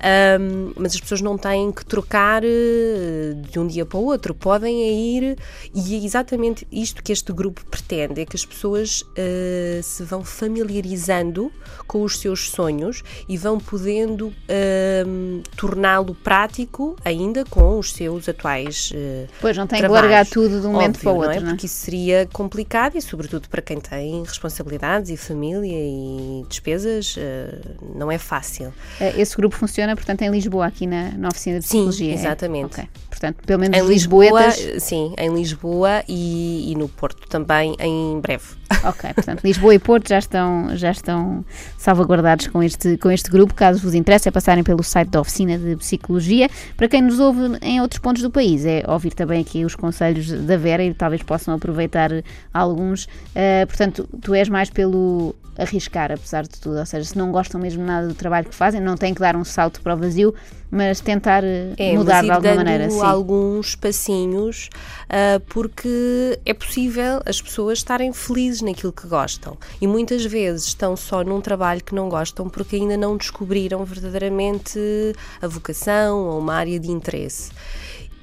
Ahm, 0.00 0.72
mas 0.76 0.94
as 0.94 1.00
pessoas 1.00 1.20
não 1.20 1.36
têm 1.40 1.72
que 1.72 1.84
trocar 1.84 2.42
eh, 2.44 3.34
de 3.50 3.58
um 3.58 3.66
dia 3.66 3.84
para 3.86 3.98
o 3.98 4.04
outro, 4.04 4.34
podem 4.34 4.82
é 4.82 4.92
ir, 4.92 5.38
e 5.74 5.94
é 5.94 6.04
exatamente 6.04 6.66
isto 6.70 7.02
que 7.02 7.12
este 7.12 7.32
grupo 7.32 7.64
pretende: 7.66 8.20
é 8.20 8.26
que 8.26 8.36
as 8.36 8.44
pessoas 8.44 9.04
eh, 9.16 9.80
se 9.82 10.02
vão 10.02 10.24
familiarizando 10.24 11.52
com 11.86 12.02
os 12.02 12.18
seus 12.18 12.50
sonhos 12.50 13.02
e 13.28 13.36
vão 13.36 13.58
podendo 13.58 14.32
ahm, 14.48 15.42
torná-lo 15.56 16.14
prático 16.14 16.96
ainda 17.04 17.44
com 17.44 17.78
os 17.78 17.92
seus 17.92 18.28
atuais. 18.28 18.92
eh, 18.94 19.26
Pois 19.40 19.56
não 19.56 19.66
têm 19.66 19.80
que 19.80 19.88
largar 19.88 20.26
tudo 20.26 20.60
de 20.60 20.66
um 20.66 20.72
momento 20.72 21.00
para 21.00 21.10
o 21.10 21.14
não 21.14 21.20
outro, 21.22 21.36
é? 21.36 21.40
não 21.40 21.48
é? 21.48 21.50
Porque 21.52 21.66
isso 21.66 21.76
seria 21.76 22.28
complicado 22.32 22.96
e, 22.96 23.02
sobretudo, 23.02 23.48
para 23.48 23.62
quem 23.62 23.80
tem 23.80 24.22
responsabilidades 24.22 25.10
e 25.10 25.16
família 25.16 25.72
e 25.72 26.44
despesas, 26.48 27.16
eh, 27.18 27.58
não 27.94 28.10
é 28.10 28.18
fácil. 28.18 28.72
Esse 29.16 29.36
grupo 29.36 29.56
funciona, 29.56 29.94
portanto, 29.96 30.22
em 30.22 30.30
Lisboa, 30.30 30.66
aqui 30.66 30.86
na, 30.86 31.10
na 31.12 31.29
oficina 31.30 31.58
de 31.58 31.64
Sim, 31.66 31.86
psicologia. 31.88 32.10
é? 32.12 32.14
exatamente. 32.14 32.66
Ok. 32.80 32.88
Portanto, 33.08 33.36
pelo 33.46 33.60
menos 33.60 33.78
Em 33.78 33.86
Lisboa, 33.86 34.24
lisboetas. 34.46 34.82
sim, 34.82 35.14
em 35.18 35.34
Lisboa 35.34 36.04
e, 36.08 36.70
e 36.72 36.74
no 36.76 36.88
Porto 36.88 37.28
também 37.28 37.74
em 37.80 38.20
breve. 38.20 38.59
Ok, 38.84 39.12
portanto, 39.14 39.42
Lisboa 39.44 39.74
e 39.74 39.78
Porto 39.78 40.08
já 40.08 40.18
estão, 40.18 40.76
já 40.76 40.90
estão 40.90 41.44
salvaguardados 41.76 42.46
com 42.46 42.62
este, 42.62 42.96
com 42.96 43.10
este 43.10 43.30
grupo. 43.30 43.54
Caso 43.54 43.80
vos 43.80 43.94
interesse, 43.94 44.28
é 44.28 44.32
passarem 44.32 44.64
pelo 44.64 44.82
site 44.82 45.08
da 45.08 45.20
Oficina 45.20 45.58
de 45.58 45.76
Psicologia. 45.76 46.48
Para 46.76 46.88
quem 46.88 47.02
nos 47.02 47.18
ouve 47.18 47.58
em 47.62 47.80
outros 47.80 48.00
pontos 48.00 48.22
do 48.22 48.30
país, 48.30 48.64
é 48.64 48.82
ouvir 48.86 49.12
também 49.12 49.40
aqui 49.40 49.64
os 49.64 49.74
conselhos 49.74 50.30
da 50.30 50.56
Vera 50.56 50.82
e 50.84 50.94
talvez 50.94 51.22
possam 51.22 51.54
aproveitar 51.54 52.10
alguns. 52.52 53.04
Uh, 53.04 53.66
portanto, 53.66 54.08
tu 54.22 54.34
és 54.34 54.48
mais 54.48 54.70
pelo 54.70 55.34
arriscar, 55.58 56.10
apesar 56.10 56.44
de 56.44 56.58
tudo. 56.58 56.78
Ou 56.78 56.86
seja, 56.86 57.04
se 57.04 57.18
não 57.18 57.30
gostam 57.30 57.60
mesmo 57.60 57.84
nada 57.84 58.08
do 58.08 58.14
trabalho 58.14 58.48
que 58.48 58.54
fazem, 58.54 58.80
não 58.80 58.96
têm 58.96 59.12
que 59.12 59.20
dar 59.20 59.36
um 59.36 59.44
salto 59.44 59.80
para 59.82 59.94
o 59.94 59.96
vazio, 59.98 60.34
mas 60.70 61.00
tentar 61.00 61.42
uh, 61.42 61.74
É, 61.76 61.92
mudar 61.92 62.22
mas 62.22 62.24
de 62.24 62.30
alguma 62.30 62.54
maneira. 62.54 62.90
Sim. 62.90 63.02
alguns 63.02 63.74
passinhos, 63.74 64.70
ah, 65.08 65.40
porque 65.48 66.38
é 66.46 66.54
possível 66.54 67.20
as 67.26 67.42
pessoas 67.42 67.78
estarem 67.78 68.12
felizes 68.12 68.59
naquilo 68.62 68.92
que 68.92 69.06
gostam. 69.06 69.56
E 69.80 69.86
muitas 69.86 70.24
vezes 70.24 70.66
estão 70.68 70.96
só 70.96 71.22
num 71.22 71.40
trabalho 71.40 71.82
que 71.82 71.94
não 71.94 72.08
gostam 72.08 72.48
porque 72.48 72.76
ainda 72.76 72.96
não 72.96 73.16
descobriram 73.16 73.84
verdadeiramente 73.84 74.78
a 75.40 75.46
vocação 75.46 76.18
ou 76.26 76.38
uma 76.38 76.54
área 76.54 76.78
de 76.78 76.90
interesse. 76.90 77.50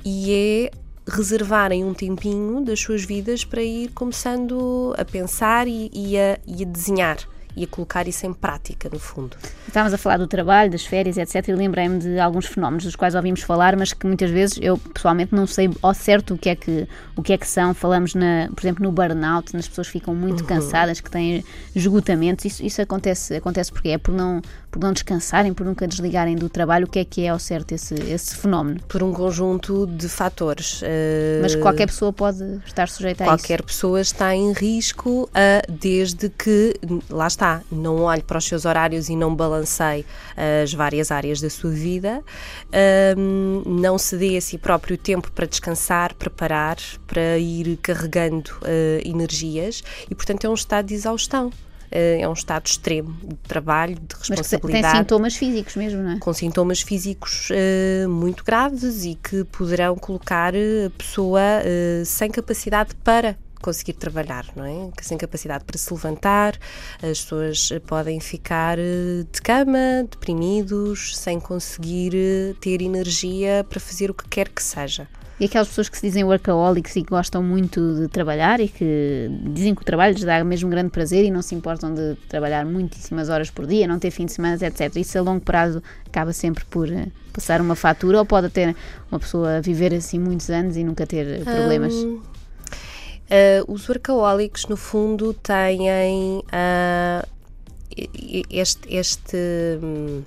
E 0.03 0.33
é 0.33 0.71
reservarem 1.09 1.85
um 1.85 1.93
tempinho 1.93 2.63
das 2.63 2.79
suas 2.79 3.03
vidas 3.03 3.45
para 3.45 3.61
ir 3.61 3.89
começando 3.93 4.93
a 4.97 5.05
pensar 5.05 5.67
e, 5.67 5.89
e 5.93 6.17
a, 6.17 6.37
e 6.45 6.63
a 6.63 6.67
desenhar 6.67 7.17
e 7.57 7.63
a 7.63 7.67
colocar 7.67 8.07
isso 8.07 8.25
em 8.25 8.33
prática, 8.33 8.87
no 8.91 8.99
fundo. 8.99 9.35
Estávamos 9.67 9.93
a 9.93 9.97
falar 9.97 10.17
do 10.17 10.27
trabalho, 10.27 10.69
das 10.71 10.85
férias, 10.85 11.17
etc. 11.17 11.47
E 11.49 11.53
lembrei-me 11.53 11.97
de 11.99 12.19
alguns 12.19 12.45
fenómenos 12.45 12.83
dos 12.85 12.95
quais 12.95 13.15
ouvimos 13.15 13.41
falar, 13.41 13.75
mas 13.75 13.91
que 13.93 14.05
muitas 14.05 14.29
vezes 14.29 14.59
eu 14.61 14.77
pessoalmente 14.77 15.33
não 15.33 15.47
sei 15.47 15.69
ao 15.81 15.93
certo 15.93 16.35
o 16.35 16.37
que 16.37 16.49
é 16.49 16.55
que, 16.55 16.87
o 17.15 17.23
que, 17.23 17.33
é 17.33 17.37
que 17.37 17.47
são. 17.47 17.73
Falamos, 17.73 18.13
na, 18.13 18.47
por 18.55 18.61
exemplo, 18.63 18.83
no 18.83 18.91
burnout, 18.91 19.55
nas 19.55 19.67
pessoas 19.67 19.87
que 19.87 19.93
ficam 19.93 20.13
muito 20.13 20.43
cansadas, 20.43 21.01
que 21.01 21.09
têm 21.09 21.43
esgotamentos. 21.75 22.45
Isso, 22.45 22.63
isso 22.63 22.81
acontece, 22.81 23.35
acontece 23.35 23.71
porque 23.71 23.89
é 23.89 23.97
por 23.97 24.13
não, 24.13 24.41
por 24.69 24.79
não 24.79 24.93
descansarem, 24.93 25.53
por 25.53 25.65
nunca 25.65 25.87
desligarem 25.87 26.35
do 26.35 26.49
trabalho. 26.49 26.85
O 26.85 26.89
que 26.89 26.99
é 26.99 27.05
que 27.05 27.23
é 27.25 27.29
ao 27.29 27.39
certo 27.39 27.71
esse, 27.73 27.95
esse 27.95 28.35
fenómeno? 28.35 28.79
Por 28.87 29.01
um 29.01 29.11
conjunto 29.11 29.87
de 29.87 30.07
fatores. 30.07 30.81
eh, 30.83 31.39
Mas 31.41 31.55
qualquer 31.55 31.87
pessoa 31.87 32.13
pode 32.13 32.43
estar 32.65 32.87
sujeita 32.87 33.23
a 33.23 33.27
isso. 33.27 33.37
Qualquer 33.37 33.63
pessoa 33.63 33.99
está 34.01 34.35
em 34.35 34.51
risco, 34.53 35.29
ah, 35.33 35.61
desde 35.69 36.29
que, 36.29 36.73
lá 37.09 37.27
está, 37.27 37.46
não 37.71 38.01
olhe 38.03 38.21
para 38.21 38.37
os 38.37 38.45
seus 38.45 38.65
horários 38.65 39.09
e 39.09 39.15
não 39.15 39.35
balancei 39.35 40.05
as 40.63 40.73
várias 40.73 41.11
áreas 41.11 41.39
da 41.41 41.49
sua 41.49 41.71
vida, 41.71 42.23
ahm, 42.71 43.63
não 43.65 43.97
se 43.97 44.17
dê 44.17 44.37
a 44.37 44.41
si 44.41 44.57
próprio 44.57 44.97
tempo 44.97 45.31
para 45.31 45.45
descansar, 45.45 46.13
preparar, 46.13 46.77
para 47.05 47.37
ir 47.37 47.77
carregando 47.77 48.51
ah, 48.63 49.01
energias 49.05 49.83
e, 50.09 50.15
portanto, 50.15 50.45
é 50.45 50.49
um 50.49 50.53
estado 50.53 50.87
de 50.87 50.93
exaustão. 50.95 51.51
Ah, 51.91 51.97
é 52.21 52.27
um 52.27 52.33
estado 52.33 52.65
extremo 52.65 53.15
de 53.23 53.35
trabalho, 53.47 53.95
de 53.95 54.01
Mas 54.01 54.09
que 54.11 54.23
te- 54.25 54.27
tem 54.29 54.37
responsabilidade 54.37 54.97
sintomas 54.97 55.35
físicos 55.35 55.75
mesmo, 55.75 56.03
não 56.03 56.11
é? 56.11 56.19
com 56.19 56.33
sintomas 56.33 56.81
físicos 56.81 57.47
eh, 57.51 58.05
muito 58.07 58.43
graves 58.43 59.05
e 59.05 59.15
que 59.15 59.43
poderão 59.45 59.95
colocar 59.95 60.53
eh, 60.53 60.87
a 60.87 60.89
pessoa 60.89 61.39
eh, 61.41 62.03
sem 62.05 62.29
capacidade 62.29 62.93
para 63.03 63.37
conseguir 63.59 63.93
trabalhar, 63.93 64.45
não 64.55 64.65
é? 64.65 64.91
Que 64.95 65.05
Sem 65.05 65.17
capacidade 65.17 65.63
para 65.65 65.77
se 65.77 65.91
levantar, 65.93 66.57
as 67.01 67.21
pessoas 67.21 67.69
eh, 67.71 67.79
podem 67.79 68.19
ficar 68.19 68.77
eh, 68.79 69.25
de 69.31 69.41
cama, 69.41 70.07
deprimidos, 70.09 71.17
sem 71.17 71.39
conseguir 71.39 72.13
eh, 72.15 72.53
ter 72.59 72.81
energia 72.81 73.65
para 73.69 73.79
fazer 73.79 74.09
o 74.09 74.13
que 74.13 74.27
quer 74.27 74.49
que 74.49 74.61
seja. 74.61 75.07
E 75.39 75.45
aquelas 75.45 75.67
pessoas 75.67 75.87
que 75.87 75.97
se 75.97 76.07
dizem 76.07 76.23
workaholics 76.23 76.95
e 76.95 77.03
que 77.03 77.11
gostam 77.11 77.43
muito 77.43 77.95
de 77.95 78.07
trabalhar 78.07 78.59
e 78.59 78.67
que 78.67 79.29
dizem 79.53 79.75
que 79.75 79.81
o 79.83 79.85
trabalho 79.85 80.15
lhes 80.15 80.23
dá 80.23 80.43
mesmo 80.43 80.67
grande 80.67 80.89
prazer 80.89 81.23
e 81.25 81.29
não 81.29 81.43
se 81.43 81.53
importam 81.53 81.93
de 81.93 82.15
trabalhar 82.27 82.65
muitíssimas 82.65 83.29
horas 83.29 83.51
por 83.51 83.67
dia, 83.67 83.87
não 83.87 83.99
ter 83.99 84.09
fim 84.09 84.25
de 84.25 84.31
semana, 84.31 84.55
etc. 84.55 84.95
Isso 84.95 85.15
a 85.17 85.21
longo 85.21 85.41
prazo 85.41 85.83
acaba 86.07 86.33
sempre 86.33 86.65
por 86.65 86.89
passar 87.31 87.61
uma 87.61 87.75
fatura 87.75 88.17
ou 88.17 88.25
pode 88.25 88.47
até 88.47 88.73
uma 89.11 89.19
pessoa 89.19 89.61
viver 89.61 89.93
assim 89.93 90.17
muitos 90.17 90.49
anos 90.49 90.75
e 90.75 90.83
nunca 90.83 91.05
ter 91.05 91.43
problemas. 91.43 91.93
Hum, 91.93 92.19
ah, 93.29 93.63
os 93.67 93.87
workaholics, 93.89 94.65
no 94.67 94.77
fundo, 94.77 95.33
têm 95.33 95.89
e- 97.95 98.43
este, 98.49 98.93
este, 98.95 99.37
hum, 99.81 100.21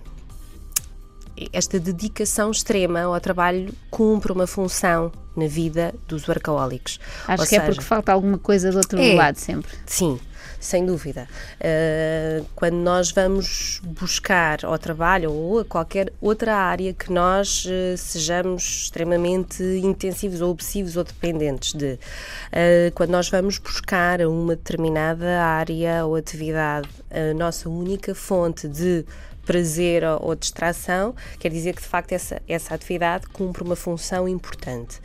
esta 1.53 1.79
dedicação 1.79 2.51
extrema 2.51 3.01
ao 3.03 3.21
trabalho 3.21 3.73
cumpre 3.91 4.33
uma 4.33 4.47
função 4.47 5.11
na 5.37 5.47
vida 5.47 5.95
dos 6.09 6.29
workaholics. 6.29 6.99
Acho 7.27 7.43
Ou 7.43 7.49
que 7.49 7.55
é 7.57 7.61
seja, 7.61 7.73
porque 7.73 7.83
falta 7.85 8.13
alguma 8.13 8.37
coisa 8.39 8.71
do 8.71 8.77
outro 8.79 8.99
É. 9.01 9.15
lado 9.15 9.37
sempre. 9.37 9.71
Sim, 9.87 10.19
sem 10.61 10.85
dúvida. 10.85 11.27
Uh, 11.59 12.47
quando 12.55 12.77
nós 12.77 13.11
vamos 13.11 13.81
buscar 13.83 14.65
ao 14.65 14.79
trabalho 14.79 15.33
ou 15.33 15.61
a 15.61 15.65
qualquer 15.65 16.13
outra 16.21 16.55
área 16.55 16.93
que 16.93 17.11
nós 17.11 17.65
uh, 17.65 17.97
sejamos 17.97 18.85
extremamente 18.85 19.63
intensivos 19.83 20.43
ou 20.43 20.51
obsessivos 20.51 20.97
ou 20.97 21.03
dependentes 21.03 21.73
de, 21.73 21.95
uh, 21.95 22.93
quando 22.95 23.11
nós 23.11 23.31
vamos 23.31 23.59
buscar 23.59 24.21
a 24.21 24.29
uma 24.29 24.55
determinada 24.55 25.43
área 25.43 26.05
ou 26.05 26.15
atividade 26.15 26.89
a 27.11 27.35
nossa 27.35 27.69
única 27.69 28.15
fonte 28.15 28.69
de 28.69 29.05
prazer 29.45 30.05
ou, 30.05 30.35
distração, 30.37 31.15
quer 31.39 31.49
dizer 31.49 31.75
que 31.75 31.83
de 31.83 31.89
facto 31.89 32.13
essa, 32.13 32.41
essa 32.47 32.75
atividade 32.75 33.27
cumpre 33.29 33.65
uma 33.65 33.75
função 33.75 34.29
importante. 34.29 35.01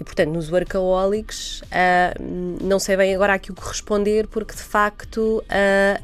E, 0.00 0.04
portanto, 0.04 0.30
nos 0.30 0.50
workaholics, 0.50 1.62
ah, 1.70 2.14
não 2.18 2.78
sei 2.78 2.96
bem 2.96 3.14
agora 3.14 3.34
aqui 3.34 3.52
o 3.52 3.54
que 3.54 3.68
responder, 3.68 4.26
porque 4.26 4.54
de 4.54 4.62
facto, 4.62 5.44
ah, 5.48 6.00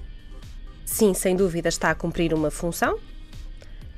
sim, 0.85 1.15
sem 1.15 1.35
dúvida, 1.35 1.71
está 1.71 1.91
a 1.91 1.95
cumprir 1.95 2.35
uma 2.35 2.51
função, 2.51 2.99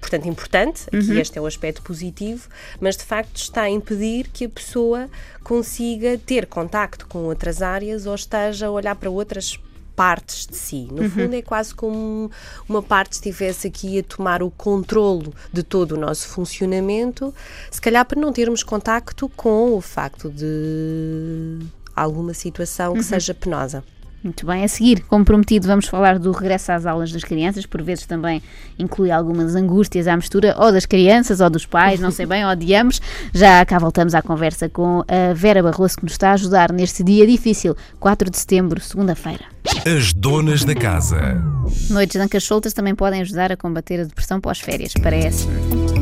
portanto, 0.01 0.29
importante, 0.29 0.85
aqui 0.87 1.19
este 1.19 1.37
é 1.37 1.41
o 1.43 1.47
aspecto 1.47 1.83
positivo, 1.83 2.49
mas 2.81 2.97
de 2.97 3.03
facto 3.03 3.37
está 3.37 3.63
a 3.63 3.71
impedir 3.71 4.29
que 4.33 4.45
a 4.45 4.49
pessoa 4.49 5.11
consiga 5.43 6.17
ter 6.17 6.47
contacto 6.47 7.07
com 7.09 7.25
outras 7.25 7.61
áreas 7.61 8.07
ou 8.07 8.15
esteja 8.15 8.69
a 8.69 8.71
olhar 8.71 8.95
para 8.95 9.11
outras 9.11 9.59
partes 9.99 10.47
de 10.47 10.55
si. 10.55 10.87
No 10.93 11.11
fundo, 11.11 11.35
é 11.35 11.43
quase 11.43 11.75
como 11.75 12.31
uma 12.69 12.81
parte 12.81 13.15
estivesse 13.15 13.67
aqui 13.67 13.99
a 13.99 14.03
tomar 14.05 14.45
o 14.45 14.51
controlo 14.53 15.35
de 15.53 15.65
todo 15.65 15.93
o 15.93 15.97
nosso 15.99 16.29
funcionamento, 16.29 17.35
se 17.69 17.81
calhar 17.81 18.05
para 18.05 18.21
não 18.21 18.33
termos 18.33 18.63
contacto 18.63 19.29
com 19.31 19.73
o 19.73 19.81
facto 19.81 20.31
de 20.31 21.59
alguma 21.97 22.33
situação 22.33 22.95
que 22.95 23.03
seja 23.03 23.35
penosa. 23.35 23.83
Muito 24.23 24.45
bem, 24.45 24.65
a 24.65 24.69
seguir, 24.69 25.01
como 25.03 25.25
prometido, 25.25 25.69
vamos 25.69 25.87
falar 25.87 26.19
do 26.19 26.33
regresso 26.33 26.73
às 26.73 26.85
aulas 26.85 27.13
das 27.13 27.23
crianças, 27.23 27.65
por 27.67 27.81
vezes 27.81 28.05
também 28.05 28.43
inclui 28.77 29.13
algumas 29.13 29.55
angústias 29.55 30.09
à 30.09 30.17
mistura, 30.17 30.57
ou 30.59 30.73
das 30.73 30.85
crianças, 30.85 31.41
ou 31.41 31.49
dos 31.49 31.65
pais, 31.65 32.01
não 32.01 32.11
sei 32.11 32.27
bem, 32.27 32.45
ou 32.45 32.55
de 32.57 32.75
ambos. 32.75 33.01
Já 33.33 33.65
cá 33.65 33.79
voltamos 33.79 34.15
à 34.15 34.23
conversa 34.23 34.69
com 34.69 35.05
a 35.07 35.33
Vera 35.35 35.63
Barroso, 35.63 35.97
que 35.97 36.05
nos 36.05 36.13
está 36.13 36.31
a 36.31 36.33
ajudar 36.33 36.73
neste 36.73 37.05
dia 37.05 37.27
difícil, 37.27 37.77
4 38.01 38.29
de 38.29 38.39
setembro, 38.39 38.81
segunda-feira. 38.81 39.45
As 39.87 40.13
donas 40.13 40.65
da 40.65 40.75
casa. 40.75 41.41
Noites 41.89 42.17
de 42.17 42.23
ancas 42.23 42.43
soltas 42.43 42.73
também 42.73 42.97
podem 42.97 43.21
ajudar 43.21 43.53
a 43.53 43.57
combater 43.57 44.01
a 44.01 44.05
depressão 44.05 44.41
pós-férias, 44.41 44.95
parece-me. 45.01 45.98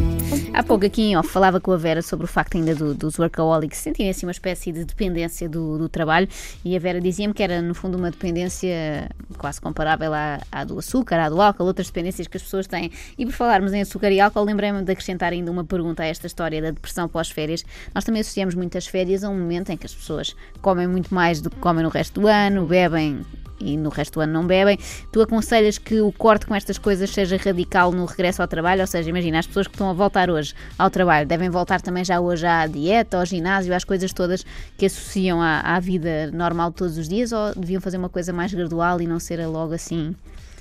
Há 0.57 0.63
pouco 0.63 0.87
aqui 0.87 1.13
falava 1.23 1.61
com 1.61 1.71
a 1.71 1.77
Vera 1.77 2.01
sobre 2.01 2.25
o 2.25 2.27
facto 2.27 2.57
ainda 2.57 2.75
do, 2.75 2.95
dos 2.95 3.19
workaholics 3.19 3.77
sentirem 3.77 4.11
assim 4.11 4.25
uma 4.25 4.33
espécie 4.33 4.73
de 4.73 4.87
dependência 4.87 5.47
do, 5.51 5.77
do 5.77 5.87
trabalho 5.87 6.27
e 6.65 6.75
a 6.75 6.79
Vera 6.81 6.99
dizia-me 6.99 7.35
que 7.35 7.43
era 7.43 7.61
no 7.61 7.75
fundo 7.75 7.99
uma 7.99 8.11
dependência 8.11 9.11
quase 9.37 9.61
comparável 9.61 10.15
à, 10.15 10.41
à, 10.51 10.65
do 10.65 10.79
açúcar, 10.79 11.17
à 11.21 11.29
do 11.29 11.43
álcool, 11.43 11.65
outras 11.65 11.89
dependências 11.89 12.27
que 12.27 12.39
as 12.39 12.43
pessoas 12.43 12.67
têm. 12.67 12.91
E 13.19 13.27
por 13.27 13.33
falarmos 13.33 13.75
em 13.75 13.83
açúcar 13.83 14.11
e 14.11 14.19
álcool, 14.19 14.45
lembrei-me 14.45 14.83
de 14.83 14.91
acrescentar 14.91 15.31
ainda 15.31 15.51
uma 15.51 15.63
pergunta 15.63 16.03
a 16.03 16.07
esta 16.07 16.27
história 16.27 16.63
da 16.63 16.71
depressão 16.71 17.07
pós-férias. 17.07 17.63
Nós 17.95 18.05
também 18.05 18.23
associamos 18.23 18.55
muitas 18.55 18.87
férias 18.87 19.25
a 19.25 19.29
um 19.29 19.39
momento 19.39 19.69
em 19.73 19.77
que 19.77 19.85
as 19.85 19.95
pessoas 19.95 20.35
comem 20.63 20.87
muito 20.87 21.15
mais 21.15 21.39
do 21.43 21.51
que 21.51 21.57
comem 21.57 21.85
no 21.85 21.91
resto 21.91 22.19
do 22.19 22.27
ano, 22.27 22.65
bebem 22.65 23.21
e 23.61 23.77
no 23.77 23.89
resto 23.89 24.15
do 24.15 24.21
ano 24.21 24.33
não 24.33 24.47
bebem, 24.47 24.79
tu 25.11 25.21
aconselhas 25.21 25.79
que 25.79 26.01
o 26.01 26.13
corte 26.13 26.47
com 26.47 26.55
estas 26.55 26.79
coisas 26.79 27.11
seja 27.11 27.37
radical 27.37 27.93
no 27.93 28.05
regresso 28.05 28.43
ao 28.43 28.49
trabalho? 28.49 28.81
Ou 28.81 28.87
seja, 28.87 29.09
imagina, 29.09 29.39
as 29.39 29.47
pessoas 29.47 29.67
que 29.67 29.75
estão 29.75 29.91
a 29.91 29.93
voltar 29.93 30.31
hoje 30.31 30.55
ao 30.79 30.91
trabalho 30.91 31.27
devem 31.27 31.49
voltar 31.49 31.81
também 31.81 32.05
já 32.05 32.21
hoje 32.21 32.47
à 32.47 32.67
dieta, 32.67 33.19
ao 33.19 33.27
ginásio, 33.27 33.75
às 33.75 33.85
coisas 33.85 34.13
todas 34.13 34.45
que 34.77 34.87
associam 34.87 35.41
à, 35.41 35.61
à 35.61 35.81
vida 35.81 36.31
normal 36.33 36.71
de 36.71 36.77
todos 36.77 36.99
os 36.99 37.09
dias 37.09 37.33
ou 37.33 37.55
deviam 37.55 37.81
fazer 37.81 37.97
uma 37.97 38.09
coisa 38.09 38.33
mais 38.33 38.53
gradual 38.53 39.01
e 39.01 39.07
não 39.07 39.19
ser 39.19 39.45
logo 39.47 39.73
assim 39.73 40.15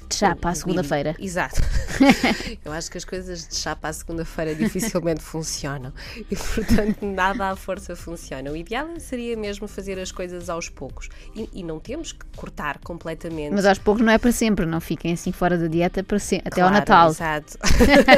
de 0.10 0.16
chapa 0.16 0.50
à 0.50 0.56
segunda-feira. 0.56 1.16
Exato. 1.20 1.62
Eu 2.64 2.72
acho 2.72 2.90
que 2.92 2.98
as 2.98 3.06
coisas 3.06 3.48
de 3.48 3.56
chapa 3.56 3.88
à 3.88 3.94
segunda-feira 3.94 4.56
dificilmente 4.56 5.22
funcionam 5.24 5.94
e, 6.30 6.36
portanto, 6.36 7.06
nada 7.06 7.50
à 7.50 7.56
força 7.56 7.96
funciona. 7.96 8.52
O 8.52 8.56
ideal 8.56 8.88
seria 9.00 9.36
mesmo 9.36 9.68
fazer 9.68 10.00
as 10.00 10.12
coisas 10.12 10.50
aos 10.50 10.70
poucos 10.70 11.10
e, 11.36 11.50
e 11.54 11.64
não 11.64 11.80
temos 11.80 12.12
que 12.12 12.26
cortar 12.36 12.80
completamente. 12.80 13.54
Mas 13.54 13.66
aos 13.66 13.80
poucos 13.80 14.04
não 14.04 14.12
é 14.12 14.18
para 14.18 14.32
sempre, 14.32 14.66
não 14.66 14.82
fiquem 14.82 15.14
assim 15.14 15.32
fora 15.32 15.58
da 15.58 15.68
dieta 15.68 16.04
para 16.04 16.20
sempre, 16.20 16.48
até 16.48 16.62
claro, 16.62 16.74
ao 16.74 16.80
Natal. 16.80 17.10
Exato. 17.10 17.58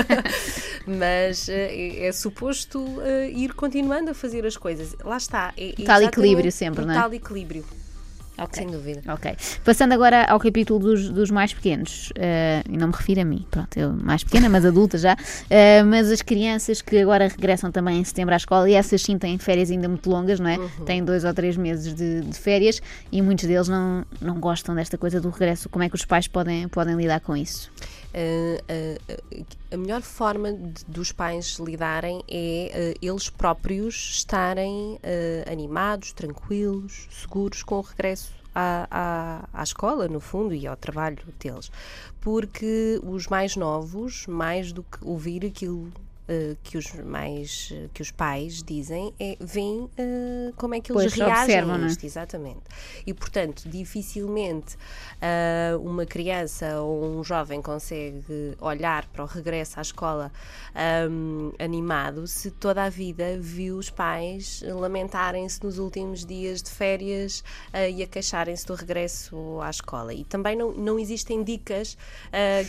Mas 0.88 1.50
é, 1.50 2.08
é 2.08 2.12
suposto 2.12 2.80
uh, 2.80 3.26
ir 3.34 3.54
continuando 3.54 4.12
a 4.12 4.14
fazer 4.14 4.46
as 4.46 4.56
coisas. 4.56 4.96
Lá 5.04 5.18
está. 5.18 5.54
É, 5.58 5.82
é 5.82 5.86
tal 5.86 6.02
equilíbrio 6.02 6.52
sempre, 6.52 6.86
não 6.86 6.94
é? 6.94 6.98
Tal 6.98 7.14
equilíbrio. 7.14 7.66
Okay. 8.38 8.64
Sem 8.64 8.72
dúvida. 8.72 9.02
Ok. 9.12 9.36
Passando 9.64 9.94
agora 9.94 10.26
ao 10.26 10.40
capítulo 10.40 10.80
dos, 10.80 11.10
dos 11.10 11.32
mais 11.32 11.54
pequenos, 11.54 12.12
uh, 12.12 12.72
e 12.72 12.78
não 12.78 12.88
me 12.88 12.94
refiro 12.94 13.22
a 13.22 13.26
mim, 13.26 13.46
pronto, 13.50 13.76
eu 13.78 13.92
mais 13.94 14.24
pequena, 14.24 14.48
mas 14.48 14.64
adulta 14.64 14.98
já, 14.98 15.14
uh, 15.14 15.86
mas 15.88 16.12
as 16.12 16.22
crianças 16.22 16.82
que 16.82 17.00
agora 17.00 17.28
regressam 17.28 17.72
também 17.72 18.00
em 18.00 18.04
setembro 18.04 18.34
à 18.34 18.38
escola, 18.38 18.70
e 18.70 18.74
essas 18.74 19.02
sim 19.02 19.18
têm 19.18 19.38
férias 19.40 19.72
ainda 19.72 19.90
muito 19.90 20.08
longas, 20.10 20.40
não 20.40 20.50
é? 20.50 20.58
Uhum. 20.58 20.86
Têm 20.86 21.04
dois 21.04 21.24
ou 21.24 21.34
três 21.34 21.58
meses 21.58 21.96
de, 21.96 22.22
de, 22.22 22.38
férias 22.38 22.80
e 23.12 23.22
muitos 23.22 23.46
deles 23.46 23.68
não, 23.68 24.06
não 24.22 24.40
gostam 24.40 24.76
desta 24.76 24.98
coisa 24.98 25.20
do 25.20 25.30
regresso. 25.30 25.68
Como 25.70 25.84
é 25.84 25.90
que 25.90 25.96
os 25.96 26.06
pais 26.06 26.28
podem, 26.28 26.68
podem 26.68 26.96
lidar 26.96 27.20
com 27.22 27.36
isso? 27.36 27.72
Uh, 28.14 29.38
a 29.72 29.78
melhor 29.78 30.02
forma 30.02 30.54
de, 30.54 30.86
dos 30.86 31.12
pais 31.12 31.58
lidarem 31.60 32.24
é 32.28 32.94
eles 33.02 33.30
próprios 33.30 33.96
estarem 34.18 35.00
animados, 35.52 36.12
tranquilos, 36.12 37.08
seguros 37.12 37.64
com 37.64 37.76
o 37.76 37.82
regresso 37.82 38.32
à, 38.56 38.88
à, 38.90 39.62
à, 39.62 39.64
escola, 39.64 40.08
no 40.08 40.20
fundo, 40.20 40.54
e 40.54 40.66
ao 40.66 40.76
trabalho 40.76 41.20
deles. 41.40 41.72
Porque 42.22 43.00
os 43.04 43.28
mais 43.28 43.56
novos, 43.56 44.26
mais 44.26 44.72
do 44.72 44.84
que 44.84 44.98
ouvir 45.04 45.46
aquilo 45.46 45.92
uh, 46.28 46.58
que 46.64 46.78
os 46.78 46.94
mais 46.94 47.74
que 47.94 48.02
os 48.02 48.12
pais 48.12 48.62
dizem 48.64 49.14
é 49.20 49.38
veem 49.40 49.82
uh, 49.82 50.54
como 50.56 50.76
é 50.76 50.82
que 50.82 50.92
eles 50.92 51.14
pois 51.14 51.14
reagem 51.14 51.60
a 51.60 51.78
é? 51.78 51.88
isto, 51.88 52.06
exatamente. 52.06 52.64
E 53.06 53.14
portanto, 53.14 53.68
dificilmente 53.68 54.78
uma 55.82 56.06
criança 56.06 56.82
ou 56.82 57.04
um 57.04 57.24
jovem 57.24 57.62
consegue 57.62 58.56
olhar 58.60 59.06
para 59.08 59.24
o 59.24 59.26
regresso 59.26 59.80
à 59.80 59.82
escola 59.82 60.32
um, 61.10 61.52
animado 61.60 62.28
se 62.28 62.52
toda 62.52 62.84
a 62.84 62.90
vida 62.90 63.38
viu 63.40 63.78
os 63.78 63.90
pais 63.90 64.64
lamentarem-se 64.64 65.64
nos 65.64 65.80
últimos 65.80 66.26
dias 66.26 66.62
de 66.62 66.70
férias 66.70 67.44
e 67.92 68.04
a 68.04 68.08
queixarem-se 68.08 68.66
do 68.66 68.76
regresso 68.76 69.60
à 69.62 69.70
escola. 69.70 70.14
E 70.14 70.24
também 70.24 70.56
não, 70.56 70.72
não 70.72 71.00
existem 71.00 71.44
dicas 71.44 71.98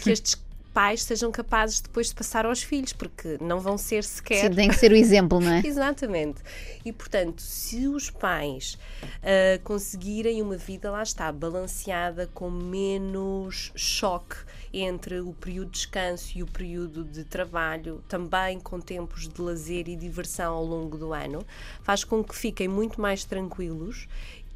que 0.03 0.11
estes 0.11 0.35
pais 0.79 1.03
sejam 1.03 1.33
capazes 1.33 1.81
depois 1.81 2.11
de 2.11 2.15
passar 2.15 2.47
aos 2.47 2.63
filhos, 2.63 2.93
porque 2.93 3.37
não 3.41 3.59
vão 3.59 3.77
ser 3.77 4.05
sequer. 4.05 4.43
Sim, 4.43 4.55
tem 4.55 4.69
que 4.69 4.77
ser 4.77 4.93
o 4.93 4.95
exemplo, 4.95 5.41
não 5.41 5.55
é? 5.55 5.63
Exatamente. 5.67 6.41
E 6.85 6.93
portanto, 6.93 7.43
se 7.43 7.89
os 7.89 8.11
pais 8.11 8.79
uh, 9.03 9.61
conseguirem 9.65 10.41
uma 10.41 10.57
vida, 10.57 10.89
lá 10.89 11.03
está, 11.03 11.33
balanceada, 11.33 12.29
com 12.33 12.49
menos 12.49 13.73
choque 13.75 14.37
entre 14.73 15.19
o 15.19 15.33
período 15.33 15.73
de 15.73 15.79
descanso 15.79 16.39
e 16.39 16.45
o 16.45 16.47
período 16.47 17.03
de 17.03 17.25
trabalho, 17.25 18.01
também 18.07 18.61
com 18.61 18.79
tempos 18.79 19.27
de 19.29 19.43
lazer 19.43 19.89
e 19.89 19.97
diversão 19.97 20.55
ao 20.55 20.65
longo 20.65 20.97
do 20.97 21.13
ano, 21.13 21.45
faz 21.83 22.05
com 22.05 22.23
que 22.23 22.37
fiquem 22.37 22.69
muito 22.69 23.01
mais 23.01 23.25
tranquilos 23.25 24.07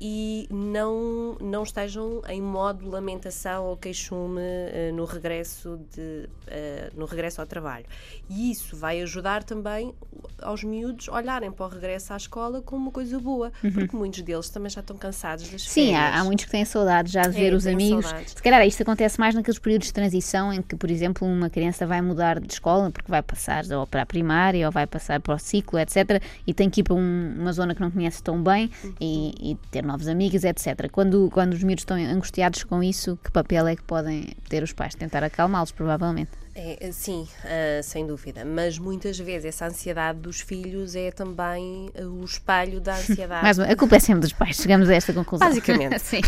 e 0.04 0.48
não, 0.50 1.36
não 1.40 1.62
estejam 1.62 2.22
em 2.28 2.42
modo 2.42 2.90
lamentação 2.90 3.66
ou 3.66 3.76
queixume 3.76 4.40
uh, 4.40 4.92
no, 4.92 5.04
regresso 5.04 5.78
de, 5.94 6.28
uh, 6.48 6.98
no 6.98 7.06
regresso 7.06 7.40
ao 7.40 7.46
trabalho. 7.46 7.86
E 8.28 8.50
isso 8.50 8.76
vai 8.76 9.00
ajudar 9.00 9.44
também 9.44 9.94
aos 10.42 10.64
miúdos 10.64 11.06
olharem 11.06 11.52
para 11.52 11.66
o 11.66 11.68
regresso 11.68 12.12
à 12.12 12.16
escola 12.16 12.60
como 12.60 12.82
uma 12.82 12.90
coisa 12.90 13.16
boa, 13.20 13.52
uhum. 13.62 13.70
porque 13.70 13.96
muitos 13.96 14.22
deles 14.22 14.48
também 14.50 14.70
já 14.70 14.80
estão 14.80 14.96
cansados 14.96 15.48
das 15.48 15.62
Sim, 15.62 15.94
há, 15.94 16.18
há, 16.18 16.24
muitos 16.24 16.46
que 16.46 16.50
têm 16.50 16.64
saudades 16.64 17.12
já 17.12 17.22
de 17.22 17.36
é, 17.36 17.40
ver 17.40 17.54
os 17.54 17.64
amigos. 17.64 18.04
Saudades. 18.04 18.32
Se 18.32 18.42
calhar 18.42 18.66
isto 18.66 18.82
acontece 18.82 19.20
mais 19.20 19.36
naqueles 19.36 19.60
períodos 19.60 19.86
de 19.86 19.94
transição 19.94 20.52
em 20.52 20.60
que, 20.60 20.74
por 20.74 20.90
exemplo, 20.90 21.28
uma 21.28 21.48
criança 21.48 21.86
vai 21.86 22.02
mudar 22.02 22.40
de 22.40 22.52
escola 22.52 22.90
porque 22.90 23.08
vai 23.08 23.22
passar 23.22 23.64
ou 23.70 23.86
para 23.86 24.02
a 24.02 24.06
primária 24.06 24.66
ou 24.66 24.72
vai 24.72 24.84
passar 24.84 25.20
para 25.20 25.36
o 25.36 25.38
ciclo, 25.38 25.78
etc. 25.78 26.20
E 26.44 26.52
tem 26.52 26.68
que 26.68 26.80
ir 26.80 26.84
para 26.84 26.94
um, 26.94 27.36
uma 27.38 27.52
zona 27.52 27.72
que 27.72 27.80
não 27.80 27.90
conhece 27.92 28.20
tão 28.20 28.42
bem 28.42 28.68
uhum. 28.82 28.94
e, 29.00 29.52
e 29.52 29.54
ter 29.70 29.91
novos 29.92 30.08
amigos, 30.08 30.42
etc. 30.44 30.90
Quando, 30.90 31.30
quando 31.30 31.52
os 31.52 31.62
miúdos 31.62 31.82
estão 31.82 31.96
angustiados 31.96 32.64
com 32.64 32.82
isso, 32.82 33.18
que 33.22 33.30
papel 33.30 33.66
é 33.66 33.76
que 33.76 33.82
podem 33.82 34.34
ter 34.48 34.62
os 34.62 34.72
pais? 34.72 34.94
Tentar 34.94 35.22
acalmá-los, 35.22 35.72
provavelmente. 35.72 36.41
É, 36.54 36.88
é, 36.88 36.92
sim, 36.92 37.26
uh, 37.44 37.82
sem 37.82 38.06
dúvida. 38.06 38.44
Mas 38.44 38.78
muitas 38.78 39.18
vezes 39.18 39.46
essa 39.46 39.66
ansiedade 39.66 40.18
dos 40.18 40.40
filhos 40.40 40.94
é 40.94 41.10
também 41.10 41.90
uh, 41.98 42.04
o 42.04 42.24
espelho 42.24 42.78
da 42.78 42.94
ansiedade. 42.94 43.62
A 43.62 43.76
culpa 43.76 43.96
é 43.96 43.98
sempre 43.98 44.20
dos 44.20 44.32
pais, 44.34 44.56
chegamos 44.56 44.90
a 44.90 44.94
esta 44.94 45.14
conclusão. 45.14 45.48
Basicamente. 45.48 45.98
sim. 46.02 46.20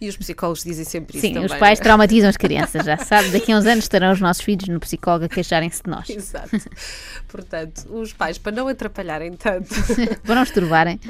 e 0.00 0.08
os 0.08 0.16
psicólogos 0.16 0.64
dizem 0.64 0.84
sempre 0.86 1.18
isso. 1.18 1.26
Sim, 1.26 1.38
os 1.44 1.54
pais 1.54 1.78
traumatizam 1.78 2.30
as 2.30 2.38
crianças, 2.38 2.86
já 2.86 2.96
sabe. 2.96 3.30
Daqui 3.30 3.52
a 3.52 3.58
uns 3.58 3.66
anos 3.66 3.84
estarão 3.84 4.12
os 4.12 4.20
nossos 4.20 4.42
filhos 4.42 4.66
no 4.68 4.80
psicólogo 4.80 5.26
a 5.26 5.28
queixarem-se 5.28 5.82
de 5.82 5.90
nós. 5.90 6.08
Exato. 6.08 6.50
Portanto, 7.28 7.94
os 7.94 8.14
pais, 8.14 8.38
para 8.38 8.52
não 8.52 8.66
atrapalharem 8.66 9.34
tanto. 9.34 9.68
para 10.24 10.34
não 10.34 10.42
esturbarem. 10.42 10.96
Uh, 10.96 11.00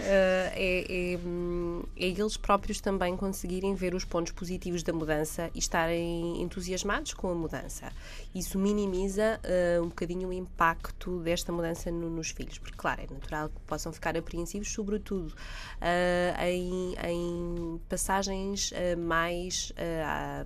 é, 0.54 0.86
é, 0.88 1.14
é 1.14 2.08
eles 2.08 2.36
próprios 2.36 2.80
também 2.80 3.16
conseguirem 3.16 3.74
ver 3.74 3.94
os 3.94 4.04
pontos 4.04 4.32
positivos 4.32 4.82
da 4.82 4.92
mudança 4.92 5.50
e 5.54 5.58
estarem 5.60 6.42
entusiasmados 6.42 7.14
com 7.14 7.30
a 7.30 7.34
mudança. 7.34 7.91
Isso 8.34 8.58
minimiza 8.58 9.38
uh, 9.44 9.82
um 9.82 9.88
bocadinho 9.88 10.28
o 10.28 10.32
impacto 10.32 11.18
desta 11.20 11.52
mudança 11.52 11.90
no, 11.90 12.08
nos 12.08 12.30
filhos, 12.30 12.58
porque, 12.58 12.76
claro, 12.76 13.02
é 13.02 13.12
natural 13.12 13.50
que 13.50 13.60
possam 13.66 13.92
ficar 13.92 14.16
apreensivos, 14.16 14.72
sobretudo 14.72 15.28
uh, 15.28 16.42
em, 16.42 16.94
em, 17.04 17.80
passagens 17.88 18.72
uh, 18.72 18.98
mais, 18.98 19.72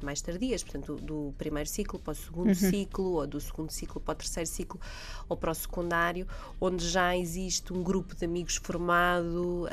mais 0.03 0.21
tardias, 0.21 0.63
portanto, 0.63 0.97
do, 0.97 1.03
do, 1.03 1.35
primeiro 1.39 1.69
ciclo 1.69 1.99
para 1.99 2.13
o 2.13 2.15
segundo 2.15 2.49
uhum. 2.49 2.55
ciclo, 2.55 3.13
ou 3.13 3.27
do 3.27 3.41
segundo 3.41 3.71
ciclo 3.71 4.01
para 4.01 4.13
o 4.13 4.17
terceiro 4.17 4.49
ciclo, 4.49 4.81
ou 5.29 5.37
para 5.37 5.51
o 5.53 5.55
secundário, 5.55 6.27
onde 6.61 6.89
já 6.89 7.17
existe 7.17 7.73
um 7.73 7.83
grupo 7.83 8.17
de 8.17 8.25
amigos 8.25 8.57
formado, 8.57 9.69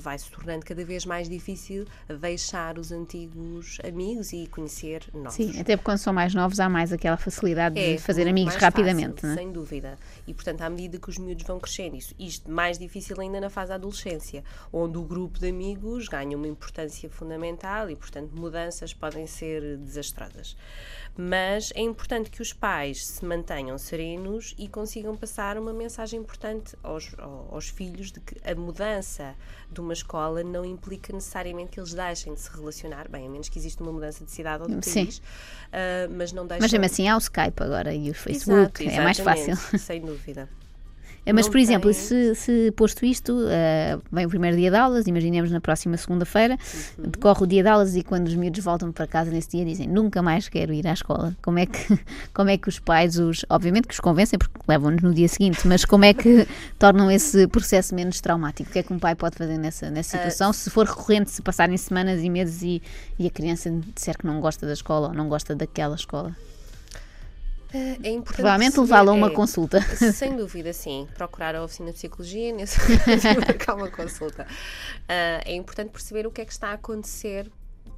vai 0.00 0.18
se 0.18 0.30
tornando 0.30 0.64
cada 0.64 0.84
vez 0.84 1.04
mais 1.04 1.28
difícil 1.28 1.86
deixar 2.20 2.78
os 2.78 2.90
antigos 2.90 3.78
amigos 3.86 4.32
e 4.32 4.46
conhecer 4.46 5.04
novos. 5.12 5.34
Sim, 5.34 5.60
até 5.60 5.76
porque 5.76 5.84
quando 5.84 5.98
são 5.98 6.12
mais 6.12 6.34
novos 6.34 6.60
mais 6.68 6.92
aquela 6.92 7.16
facilidade 7.16 7.78
É 7.78 7.92
de 7.94 7.98
fazer 8.02 8.26
amigos 8.28 8.54
rapidamente, 8.56 9.14
fácil, 9.22 9.26
não 9.28 9.34
é? 9.34 9.36
Sem 9.38 9.52
dúvida. 9.52 9.98
E, 10.26 10.34
portanto, 10.34 10.62
à 10.62 10.70
medida 10.70 10.98
que 10.98 11.08
os 11.10 11.18
miúdos 11.18 11.44
vão 11.46 11.58
crescendo, 11.60 11.96
isso, 11.96 12.14
isto 12.18 12.50
mais 12.50 12.78
difícil 12.78 13.20
ainda 13.20 13.40
na 13.40 13.50
fase 13.50 13.68
da 13.70 13.74
adolescência, 13.76 14.42
onde 14.72 14.96
o 14.98 15.02
grupo 15.02 15.38
de 15.38 15.48
amigos 15.48 16.08
ganha 16.08 16.36
uma 16.36 16.48
importância 16.48 17.08
fundamental 17.10 17.88
e, 17.90 17.96
portanto, 17.96 18.30
mudanças 18.34 18.92
podem 18.94 19.26
ser 19.26 19.76
desastrosas. 19.78 20.56
Mas 21.16 21.72
é 21.76 21.80
importante 21.80 22.28
que 22.30 22.42
os 22.42 22.52
pais 22.52 23.06
se 23.06 23.24
mantenham 23.24 23.78
serenos 23.78 24.52
e 24.58 24.66
consigam 24.68 25.16
passar 25.16 25.56
uma 25.56 25.72
mensagem 25.72 26.18
importante 26.20 26.74
aos, 26.82 27.14
ao- 27.18 27.48
aos 27.52 27.68
filhos 27.68 28.10
de 28.10 28.18
que 28.20 28.36
a 28.48 28.54
mudança 28.54 29.34
de 29.74 29.80
uma 29.80 29.92
escola 29.92 30.42
não 30.42 30.64
implica 30.64 31.12
necessariamente 31.12 31.72
que 31.72 31.80
eles 31.80 31.92
deixem 31.92 32.34
de 32.34 32.40
se 32.40 32.50
relacionar, 32.50 33.08
bem, 33.08 33.26
a 33.26 33.30
menos 33.30 33.48
que 33.48 33.58
exista 33.58 33.82
uma 33.82 33.92
mudança 33.92 34.24
de 34.24 34.30
cidade 34.30 34.62
ou 34.62 34.68
de 34.68 34.86
Sim. 34.86 35.04
país, 35.04 35.22
ah, 35.72 36.08
mas 36.10 36.32
não 36.32 36.46
deixam 36.46 36.64
Mas 36.64 36.72
mesmo 36.72 36.84
assim 36.86 37.08
há 37.08 37.16
o 37.16 37.18
Skype 37.18 37.62
agora 37.62 37.94
e 37.94 38.10
o 38.10 38.14
Facebook, 38.14 38.82
Exato, 38.82 39.00
é 39.00 39.04
mais 39.04 39.18
fácil. 39.18 39.56
Sem 39.78 40.00
dúvida. 40.00 40.48
É, 41.26 41.32
Mas, 41.32 41.48
por 41.48 41.56
exemplo, 41.58 41.90
tem- 41.90 41.98
se, 41.98 42.34
se 42.34 42.70
posto 42.72 43.04
isto, 43.06 43.46
eh, 43.48 43.96
vem 44.12 44.26
o 44.26 44.28
primeiro 44.28 44.56
dia 44.58 44.70
de 44.70 44.76
aulas, 44.76 45.06
imaginemos 45.06 45.50
na 45.50 45.58
próxima 45.60 45.96
segunda-feira, 45.96 46.58
Uhum. 46.98 47.04
decorre 47.08 47.42
o 47.44 47.46
dia 47.46 47.62
de 47.62 47.68
aulas 47.70 47.96
e 47.96 48.02
quando 48.02 48.26
os 48.28 48.34
miúdos 48.34 48.62
voltam 48.62 48.92
para 48.92 49.06
casa 49.06 49.30
nesse 49.30 49.48
dia 49.50 49.64
dizem 49.64 49.88
nunca 49.88 50.20
mais 50.20 50.50
quero 50.50 50.72
ir 50.74 50.86
à 50.86 50.92
escola. 50.92 51.34
Como 51.42 51.58
é 51.58 51.64
que, 51.64 51.98
como 52.34 52.50
é 52.50 52.58
que 52.58 52.68
os 52.68 52.78
pais 52.78 53.18
os. 53.18 53.44
Obviamente 53.48 53.88
que 53.88 53.94
os 53.94 54.00
convencem 54.00 54.38
porque 54.38 54.54
levam-nos 54.68 55.02
no 55.02 55.14
dia 55.14 55.28
seguinte, 55.28 55.66
mas 55.66 55.84
como 55.86 56.04
é 56.04 56.12
que 56.12 56.46
tornam 56.78 57.10
esse 57.10 57.46
processo 57.48 57.94
menos 57.94 58.20
traumático? 58.20 58.68
O 58.68 58.72
que 58.72 58.80
é 58.80 58.82
que 58.82 58.92
um 58.92 58.98
pai 58.98 59.14
pode 59.14 59.36
fazer 59.36 59.56
nessa, 59.56 59.90
nessa 59.90 60.16
Ah, 60.16 60.20
situação? 60.20 60.52
se 60.52 60.68
for 60.68 60.84
recorrente, 60.86 61.30
se 61.30 61.40
passarem 61.40 61.76
semanas 61.78 62.22
e 62.22 62.28
meses 62.28 62.62
e, 62.62 62.82
e 63.18 63.26
a 63.26 63.30
criança 63.30 63.70
disser 63.94 64.18
que 64.18 64.26
não 64.26 64.40
gosta 64.40 64.66
da 64.66 64.74
escola 64.74 65.08
ou 65.08 65.14
não 65.14 65.28
gosta 65.30 65.54
daquela 65.54 65.94
escola? 65.94 66.36
É 67.76 68.10
importante 68.10 68.36
Provavelmente 68.36 68.78
levá-la 68.80 69.10
a 69.10 69.14
uma 69.14 69.26
é, 69.26 69.30
consulta. 69.30 69.80
Sem 70.12 70.36
dúvida, 70.36 70.72
sim. 70.72 71.08
Procurar 71.14 71.54
a 71.56 71.64
oficina 71.64 71.90
de 71.90 71.94
psicologia 71.96 72.52
nesse 72.52 72.78
marcar 73.46 73.74
uma 73.74 73.90
consulta. 73.90 74.46
Ah, 75.08 75.40
é 75.44 75.54
importante 75.54 75.90
perceber 75.90 76.26
o 76.26 76.30
que 76.30 76.40
é 76.40 76.44
que 76.44 76.52
está 76.52 76.68
a 76.68 76.72
acontecer, 76.74 77.50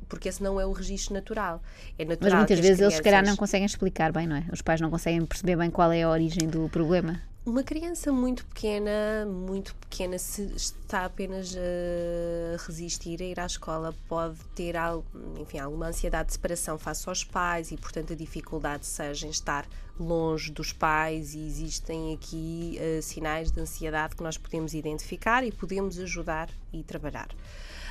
porque 0.08 0.28
esse 0.28 0.42
não 0.42 0.60
é 0.60 0.64
o 0.66 0.72
registro 0.72 1.14
natural. 1.14 1.62
É 1.98 2.04
natural 2.04 2.30
Mas 2.30 2.38
muitas 2.38 2.58
vezes 2.60 2.80
eles 2.80 2.94
se 2.94 3.02
calhar 3.02 3.18
não 3.20 3.24
crianças- 3.24 3.38
conseguem 3.38 3.66
explicar 3.66 4.12
bem, 4.12 4.26
não 4.26 4.36
é? 4.36 4.44
Os 4.52 4.62
pais 4.62 4.80
não 4.80 4.90
conseguem 4.90 5.24
perceber 5.26 5.56
bem 5.56 5.70
qual 5.70 5.92
é 5.92 6.02
a 6.02 6.08
origem 6.10 6.48
do 6.48 6.68
problema. 6.68 7.20
Uma 7.46 7.62
criança 7.62 8.10
muito 8.10 8.44
pequena, 8.44 9.24
muito 9.24 9.72
pequena, 9.76 10.18
se 10.18 10.42
está 10.56 11.04
apenas 11.04 11.54
a 11.56 12.56
resistir 12.66 13.22
a 13.22 13.24
ir 13.24 13.38
à 13.38 13.46
escola, 13.46 13.94
pode 14.08 14.36
ter 14.56 14.76
al- 14.76 15.04
enfim, 15.40 15.60
alguma 15.60 15.86
ansiedade 15.86 16.26
de 16.26 16.32
separação 16.32 16.76
face 16.76 17.08
aos 17.08 17.22
pais 17.22 17.70
e, 17.70 17.76
portanto, 17.76 18.12
a 18.14 18.16
dificuldade 18.16 18.84
seja 18.84 19.28
em 19.28 19.30
estar 19.30 19.64
longe 19.98 20.50
dos 20.50 20.72
pais 20.72 21.34
e 21.34 21.46
existem 21.46 22.14
aqui 22.14 22.78
eh, 22.80 23.00
sinais 23.00 23.52
de 23.52 23.60
ansiedade 23.60 24.16
que 24.16 24.24
nós 24.24 24.36
podemos 24.36 24.74
identificar 24.74 25.44
e 25.44 25.52
podemos 25.52 26.00
ajudar 26.00 26.50
e 26.72 26.82
trabalhar. 26.82 27.28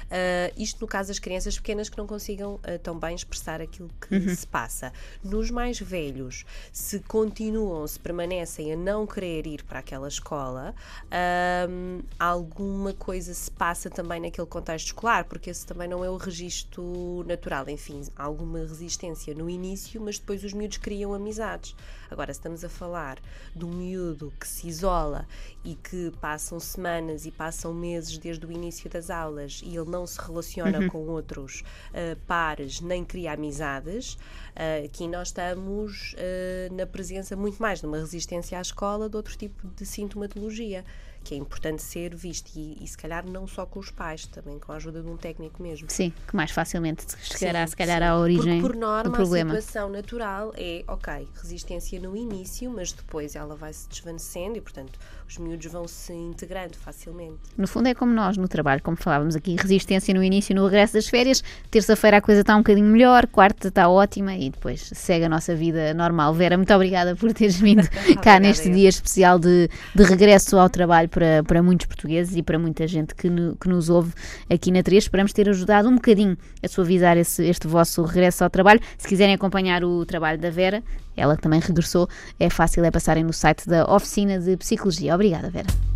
Ah, 0.10 0.52
isto 0.58 0.82
no 0.82 0.88
caso 0.88 1.10
das 1.10 1.20
crianças 1.20 1.58
pequenas 1.58 1.90
que 1.90 1.98
não 1.98 2.08
consigam 2.08 2.60
ah, 2.64 2.78
tão 2.82 2.98
bem 2.98 3.16
expressar 3.16 3.62
aquilo 3.62 3.90
que 4.00 4.36
se 4.36 4.46
passa. 4.48 4.92
Nos 5.24 5.50
mais 5.50 5.80
velhos, 5.80 6.46
se 6.72 7.00
continuam, 7.00 7.86
se 7.88 8.00
permanecem 8.00 8.74
a 8.74 8.76
não 8.76 9.06
querer 9.08 9.48
ir 9.48 9.64
para 9.64 9.80
aquela 9.80 10.08
escola, 10.08 10.76
ahm, 11.12 12.02
alguma 12.20 12.94
coisa 12.94 13.34
se 13.34 13.50
passa 13.52 13.90
também 13.90 14.20
naquele 14.22 14.48
contexto 14.48 14.88
escolar, 14.88 15.26
porque 15.26 15.50
esse 15.50 15.66
também 15.66 15.88
não 15.88 16.04
é 16.04 16.10
o 16.10 16.18
registro 16.18 17.24
natural. 17.28 17.68
Enfim, 17.70 18.02
há 18.16 18.24
alguma 18.24 18.60
resistência 18.60 19.34
no 19.34 19.50
início, 19.50 20.02
mas 20.02 20.20
depois 20.20 20.44
os 20.44 20.54
miúdos 20.54 20.78
criam 20.78 21.14
amizades. 21.14 21.76
Agora, 22.10 22.34
se 22.34 22.40
estamos 22.40 22.64
a 22.64 22.70
falar 22.70 23.20
de 23.56 23.66
um 23.66 23.72
miúdo 23.72 24.32
que 24.40 24.48
se 24.48 24.68
isola 24.68 25.28
e 25.64 25.76
que 25.76 26.12
passam 26.22 26.60
semanas 26.60 27.26
e 27.26 27.32
passam 27.32 27.74
meses 27.74 28.18
desde 28.18 28.46
o 28.46 28.52
início 28.52 28.90
das 28.90 29.10
aulas 29.10 29.62
e 29.64 29.76
ele 29.76 29.90
não 29.96 30.06
se 30.06 30.20
relaciona 30.20 30.88
com 30.90 31.08
outros 31.08 31.64
ah, 31.94 32.18
pares 32.28 32.82
nem 32.82 33.04
cria 33.04 33.32
amizades, 33.34 34.18
ah, 34.56 34.86
aqui 34.86 35.08
nós 35.08 35.30
estamos 35.30 36.16
ah, 36.18 36.74
na 36.74 36.86
presença 36.86 37.36
muito 37.36 37.62
mais 37.62 37.80
de 37.80 37.86
uma 37.86 37.98
resistência 37.98 38.58
à 38.58 38.62
escola 38.62 39.10
de 39.10 39.16
outro 39.16 39.38
tipo 39.38 39.68
de 39.68 39.86
sintomatologia 39.86 40.84
que 41.26 41.34
é 41.34 41.38
importante 41.38 41.82
ser 41.82 42.16
visto 42.16 42.52
e, 42.56 42.78
e 42.80 42.88
se 42.88 42.96
calhar 42.96 43.26
não 43.26 43.48
só 43.48 43.66
com 43.66 43.80
os 43.80 43.90
pais, 43.90 44.28
também 44.28 44.60
com 44.60 44.72
a 44.72 44.76
ajuda 44.76 45.02
de 45.02 45.10
um 45.10 45.18
técnico 45.18 45.62
mesmo. 45.62 45.90
Sim, 45.90 46.14
que 46.28 46.36
mais 46.36 46.52
facilmente 46.52 47.04
chegará 47.20 47.66
Sim, 47.66 47.72
se 47.72 47.76
calhar 47.76 47.98
sim. 47.98 48.06
à 48.06 48.16
origem 48.16 48.62
Porque, 48.62 48.74
por 48.74 48.76
norma, 48.80 49.10
do 49.10 49.12
problema. 49.12 49.54
a 49.54 49.60
situação 49.60 49.90
natural 49.90 50.54
é, 50.56 50.84
ok, 50.88 51.28
resistência 51.42 52.00
no 52.00 52.16
início, 52.16 52.70
mas 52.70 52.94
depois 52.94 53.36
ela 53.36 53.56
vai 53.56 53.74
se 53.74 53.90
desvanecendo 53.90 54.58
e, 54.58 54.62
portanto, 54.62 55.00
os 55.28 55.38
miúdos 55.38 55.72
vão 55.72 55.88
se 55.88 56.14
integrando 56.14 56.78
facilmente. 56.78 57.36
No 57.58 57.68
fundo 57.68 57.88
é 57.88 57.94
como 57.96 58.14
nós 58.14 58.38
no 58.38 58.48
trabalho, 58.48 58.82
como 58.84 58.96
falávamos 58.96 59.36
aqui, 59.36 59.56
resistência 59.60 60.14
no 60.14 60.24
início 60.24 60.56
no 60.56 60.64
regresso 60.66 60.94
das 60.94 61.08
férias, 61.08 61.44
terça-feira 61.72 62.18
a 62.18 62.22
coisa 62.22 62.42
está 62.42 62.54
um 62.56 62.60
bocadinho 62.60 62.86
melhor, 62.88 63.26
quarta 63.28 63.68
está 63.70 63.90
ótima 63.90 64.36
e 64.36 64.50
depois 64.52 64.90
segue 64.94 65.26
a 65.26 65.30
nossa 65.30 65.56
vida 65.56 65.94
normal. 65.94 66.34
Vera, 66.34 66.58
muito 66.58 66.74
obrigada 66.74 67.16
por 67.16 67.34
teres 67.34 67.60
vindo 67.60 67.88
cá 68.22 68.40
neste 68.40 68.70
dia 68.70 68.88
especial 68.88 69.40
de, 69.40 69.68
de 69.96 70.04
regresso 70.04 70.58
ao 70.58 70.70
trabalho 70.70 71.10
para, 71.10 71.44
para 71.44 71.62
muitos 71.64 71.88
portugueses 71.88 72.36
e 72.36 72.44
para 72.44 72.60
muita 72.60 72.88
gente 72.88 73.16
que, 73.16 73.30
no- 73.30 73.56
que 73.56 73.68
nos 73.68 73.90
ouve 73.90 74.14
aqui 74.50 74.72
na 74.72 74.84
3. 74.84 75.04
Esperamos 75.06 75.34
ter 75.34 75.50
ajudado 75.50 75.90
um 75.90 75.96
bocadinho 75.96 76.38
a 76.64 76.68
suavizar 76.68 77.18
esse, 77.18 77.44
este 77.46 77.68
vosso 77.68 78.04
regresso 78.04 78.44
ao 78.44 78.50
trabalho. 78.50 78.80
Se 78.98 79.08
quiserem 79.08 79.34
acompanhar 79.34 79.84
o 79.84 80.06
trabalho 80.06 80.38
da 80.40 80.50
Vera, 80.52 80.84
ela 81.18 81.36
também 81.38 81.62
regressou, 81.62 82.08
é 82.40 82.50
fácil 82.50 82.84
é 82.84 82.92
passarem 82.92 83.24
no 83.24 83.32
site 83.34 83.68
da 83.68 83.86
Oficina 83.92 84.38
de 84.38 84.58
Psicologia. 84.58 85.15
Obrigada, 85.16 85.50
Vera. 85.50 85.95